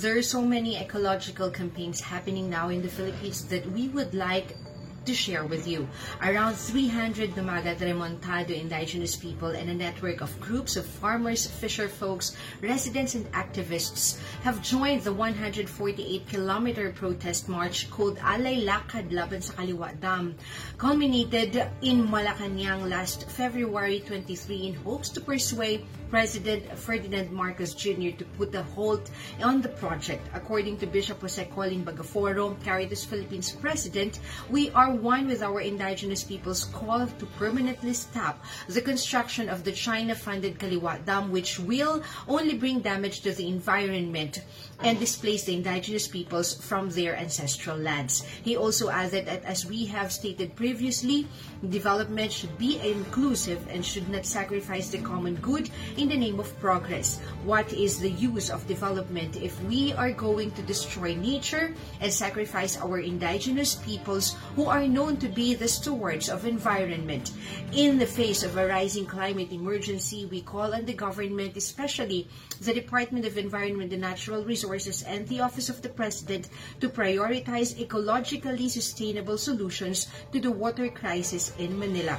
There 0.00 0.16
are 0.16 0.22
so 0.22 0.40
many 0.40 0.78
ecological 0.78 1.50
campaigns 1.50 2.00
happening 2.00 2.48
now 2.48 2.70
in 2.70 2.80
the 2.80 2.88
Philippines 2.88 3.44
that 3.48 3.70
we 3.70 3.88
would 3.88 4.14
like 4.14 4.56
to 5.04 5.14
share 5.14 5.44
with 5.44 5.66
you. 5.66 5.88
Around 6.22 6.54
300 6.54 7.30
Dumagat 7.34 7.80
Remontado 7.80 8.54
indigenous 8.54 9.16
people 9.16 9.48
and 9.48 9.70
a 9.70 9.74
network 9.74 10.20
of 10.20 10.38
groups 10.40 10.76
of 10.76 10.86
farmers, 10.86 11.46
fisher 11.46 11.88
folks, 11.88 12.36
residents, 12.60 13.14
and 13.14 13.30
activists 13.32 14.18
have 14.42 14.62
joined 14.62 15.02
the 15.02 15.14
148-kilometer 15.14 16.92
protest 16.92 17.48
march 17.48 17.90
called 17.90 18.18
Alay 18.18 18.64
Lakad 18.64 19.12
Laban 19.12 19.40
sa 19.40 19.54
Kaliwa 19.54 19.98
Dam, 20.00 20.34
culminated 20.78 21.68
in 21.82 22.06
Malacanang 22.06 22.88
last 22.88 23.28
February 23.28 24.00
23 24.00 24.66
in 24.68 24.74
hopes 24.74 25.08
to 25.08 25.20
persuade 25.20 25.84
President 26.10 26.66
Ferdinand 26.76 27.30
Marcos 27.30 27.72
Jr. 27.72 28.10
to 28.18 28.24
put 28.36 28.52
a 28.54 28.62
halt 28.74 29.10
on 29.42 29.62
the 29.62 29.68
project. 29.68 30.26
According 30.34 30.78
to 30.78 30.86
Bishop 30.86 31.20
Jose 31.20 31.44
Colin 31.54 31.84
Bagaforo, 31.84 32.58
Caritas 32.64 33.04
Philippines 33.04 33.52
president, 33.52 34.18
we 34.50 34.70
are 34.70 34.89
one 34.92 35.26
with 35.26 35.42
our 35.42 35.60
indigenous 35.60 36.24
people's 36.24 36.64
call 36.66 37.06
to 37.06 37.26
permanently 37.38 37.92
stop 37.92 38.44
the 38.68 38.80
construction 38.80 39.48
of 39.48 39.64
the 39.64 39.72
China-funded 39.72 40.58
Kaliwa 40.58 41.04
Dam, 41.04 41.30
which 41.30 41.58
will 41.58 42.02
only 42.28 42.54
bring 42.54 42.80
damage 42.80 43.20
to 43.22 43.32
the 43.32 43.46
environment 43.48 44.42
and 44.82 44.98
displaced 44.98 45.46
the 45.46 45.54
indigenous 45.54 46.08
peoples 46.08 46.54
from 46.54 46.88
their 46.90 47.16
ancestral 47.16 47.76
lands. 47.76 48.24
He 48.42 48.56
also 48.56 48.88
added 48.88 49.26
that 49.26 49.44
as 49.44 49.66
we 49.66 49.84
have 49.86 50.12
stated 50.12 50.56
previously, 50.56 51.26
development 51.68 52.32
should 52.32 52.56
be 52.56 52.80
inclusive 52.80 53.60
and 53.68 53.84
should 53.84 54.08
not 54.08 54.24
sacrifice 54.24 54.88
the 54.88 54.98
common 54.98 55.36
good 55.36 55.68
in 55.96 56.08
the 56.08 56.16
name 56.16 56.40
of 56.40 56.58
progress. 56.60 57.20
What 57.44 57.72
is 57.72 58.00
the 58.00 58.10
use 58.10 58.48
of 58.48 58.66
development 58.66 59.36
if 59.36 59.60
we 59.64 59.92
are 59.92 60.12
going 60.12 60.52
to 60.52 60.62
destroy 60.62 61.14
nature 61.14 61.74
and 62.00 62.12
sacrifice 62.12 62.78
our 62.80 63.00
indigenous 63.00 63.74
peoples 63.74 64.36
who 64.56 64.64
are 64.66 64.86
known 64.88 65.18
to 65.18 65.28
be 65.28 65.54
the 65.54 65.68
stewards 65.68 66.28
of 66.30 66.46
environment? 66.46 67.32
In 67.72 67.98
the 67.98 68.06
face 68.06 68.42
of 68.42 68.56
a 68.56 68.66
rising 68.66 69.04
climate 69.04 69.52
emergency, 69.52 70.24
we 70.24 70.40
call 70.40 70.74
on 70.74 70.86
the 70.86 70.94
government, 70.94 71.56
especially 71.56 72.28
the 72.60 72.72
Department 72.72 73.26
of 73.26 73.36
Environment 73.36 73.92
and 73.92 74.00
Natural 74.00 74.42
Resources 74.44 74.69
and 75.02 75.26
the 75.26 75.40
Office 75.40 75.68
of 75.68 75.82
the 75.82 75.88
President, 75.88 76.48
to 76.80 76.88
prioritize 76.88 77.74
ecologically 77.74 78.70
sustainable 78.70 79.36
solutions 79.36 80.06
to 80.32 80.40
the 80.40 80.50
water 80.50 80.88
crisis 80.88 81.52
in 81.58 81.78
Manila. 81.78 82.18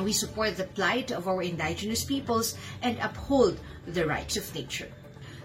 We 0.00 0.12
support 0.12 0.56
the 0.56 0.64
plight 0.64 1.12
of 1.12 1.28
our 1.28 1.42
indigenous 1.42 2.04
peoples 2.04 2.56
and 2.82 2.98
uphold 2.98 3.58
the 3.86 4.06
rights 4.06 4.36
of 4.36 4.54
nature. 4.54 4.90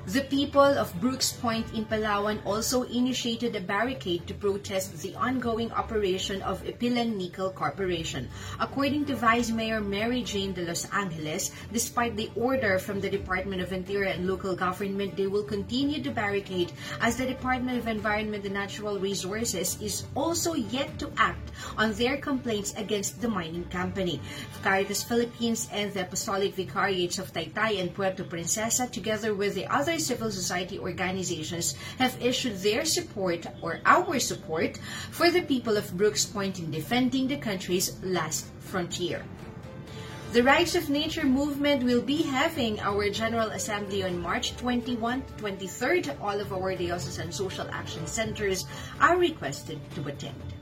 The 0.07 0.21
people 0.21 0.65
of 0.65 0.99
Brooke's 0.99 1.31
Point 1.31 1.77
in 1.77 1.85
Palawan 1.85 2.41
also 2.43 2.89
initiated 2.89 3.55
a 3.55 3.61
barricade 3.61 4.25
to 4.25 4.33
protest 4.33 4.97
the 4.97 5.13
ongoing 5.13 5.71
operation 5.71 6.41
of 6.41 6.63
Ipilan 6.65 7.15
Nickel 7.17 7.51
Corporation. 7.51 8.27
According 8.59 9.05
to 9.05 9.15
Vice 9.15 9.51
Mayor 9.51 9.79
Mary 9.79 10.23
Jane 10.23 10.53
de 10.53 10.65
Los 10.65 10.89
Angeles, 10.89 11.51
despite 11.71 12.15
the 12.15 12.31
order 12.35 12.79
from 12.79 12.99
the 12.99 13.11
Department 13.11 13.61
of 13.61 13.73
Interior 13.73 14.09
and 14.09 14.27
Local 14.27 14.55
Government, 14.55 15.15
they 15.15 15.27
will 15.27 15.43
continue 15.43 16.01
to 16.01 16.09
barricade 16.09 16.73
as 16.99 17.17
the 17.17 17.27
Department 17.27 17.77
of 17.77 17.87
Environment 17.87 18.43
and 18.43 18.55
Natural 18.55 18.97
Resources 18.97 19.79
is 19.81 20.05
also 20.15 20.55
yet 20.55 20.97
to 20.97 21.11
act 21.17 21.51
on 21.77 21.93
their 21.93 22.17
complaints 22.17 22.73
against 22.73 23.21
the 23.21 23.29
mining 23.29 23.65
company. 23.65 24.19
Caritas 24.63 25.03
Philippines 25.03 25.69
and 25.71 25.93
the 25.93 26.01
Apostolic 26.01 26.55
Vicariates 26.55 27.19
of 27.19 27.31
Taytay 27.31 27.79
and 27.79 27.93
Puerto 27.93 28.23
Princesa, 28.23 28.89
together 28.89 29.35
with 29.35 29.53
the 29.53 29.67
other 29.67 29.90
civil 29.97 30.31
society 30.31 30.79
organizations 30.79 31.75
have 31.97 32.15
issued 32.21 32.57
their 32.59 32.85
support 32.85 33.45
or 33.61 33.79
our 33.85 34.19
support 34.19 34.77
for 35.11 35.29
the 35.29 35.41
people 35.41 35.77
of 35.77 35.95
Brooke's 35.97 36.25
Point 36.25 36.59
in 36.59 36.71
defending 36.71 37.27
the 37.27 37.37
country's 37.37 38.01
last 38.03 38.45
frontier. 38.59 39.23
The 40.31 40.43
Rights 40.43 40.75
of 40.75 40.89
Nature 40.89 41.25
movement 41.25 41.83
will 41.83 42.01
be 42.01 42.21
having 42.21 42.79
our 42.79 43.09
General 43.09 43.49
Assembly 43.49 44.03
on 44.03 44.21
March 44.21 44.55
21 44.55 45.23
23rd. 45.37 46.15
All 46.21 46.39
of 46.39 46.53
our 46.53 46.73
diocesan 46.73 47.33
social 47.33 47.67
action 47.69 48.07
centers 48.07 48.65
are 49.01 49.17
requested 49.17 49.79
to 49.95 50.07
attend. 50.07 50.61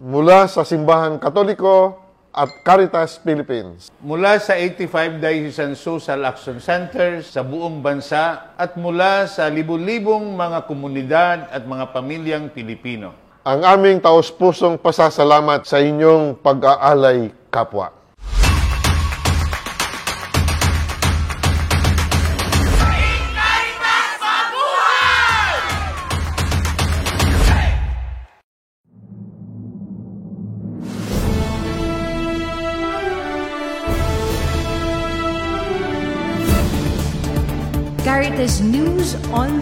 Mula 0.00 0.48
sa 0.48 0.64
Simbahan 0.64 1.20
Katoliko 1.20 1.94
at 2.32 2.48
Caritas 2.66 3.20
Philippines. 3.20 3.92
Mula 4.02 4.40
sa 4.40 4.56
85 4.56 5.20
Diocesan 5.20 5.72
Social 5.76 6.24
Action 6.24 6.56
Centers 6.58 7.30
sa 7.30 7.44
buong 7.44 7.84
bansa 7.84 8.56
at 8.56 8.80
mula 8.80 9.28
sa 9.28 9.46
libu-libong 9.52 10.34
mga 10.34 10.64
komunidad 10.64 11.38
at 11.52 11.68
mga 11.68 11.92
pamilyang 11.92 12.48
Pilipino. 12.48 13.12
Ang 13.44 13.60
aming 13.60 13.98
taos-pusong 14.00 14.80
pasasalamat 14.80 15.68
sa 15.68 15.78
inyong 15.78 16.38
pag-aalay 16.40 17.30
kapwa. 17.52 17.99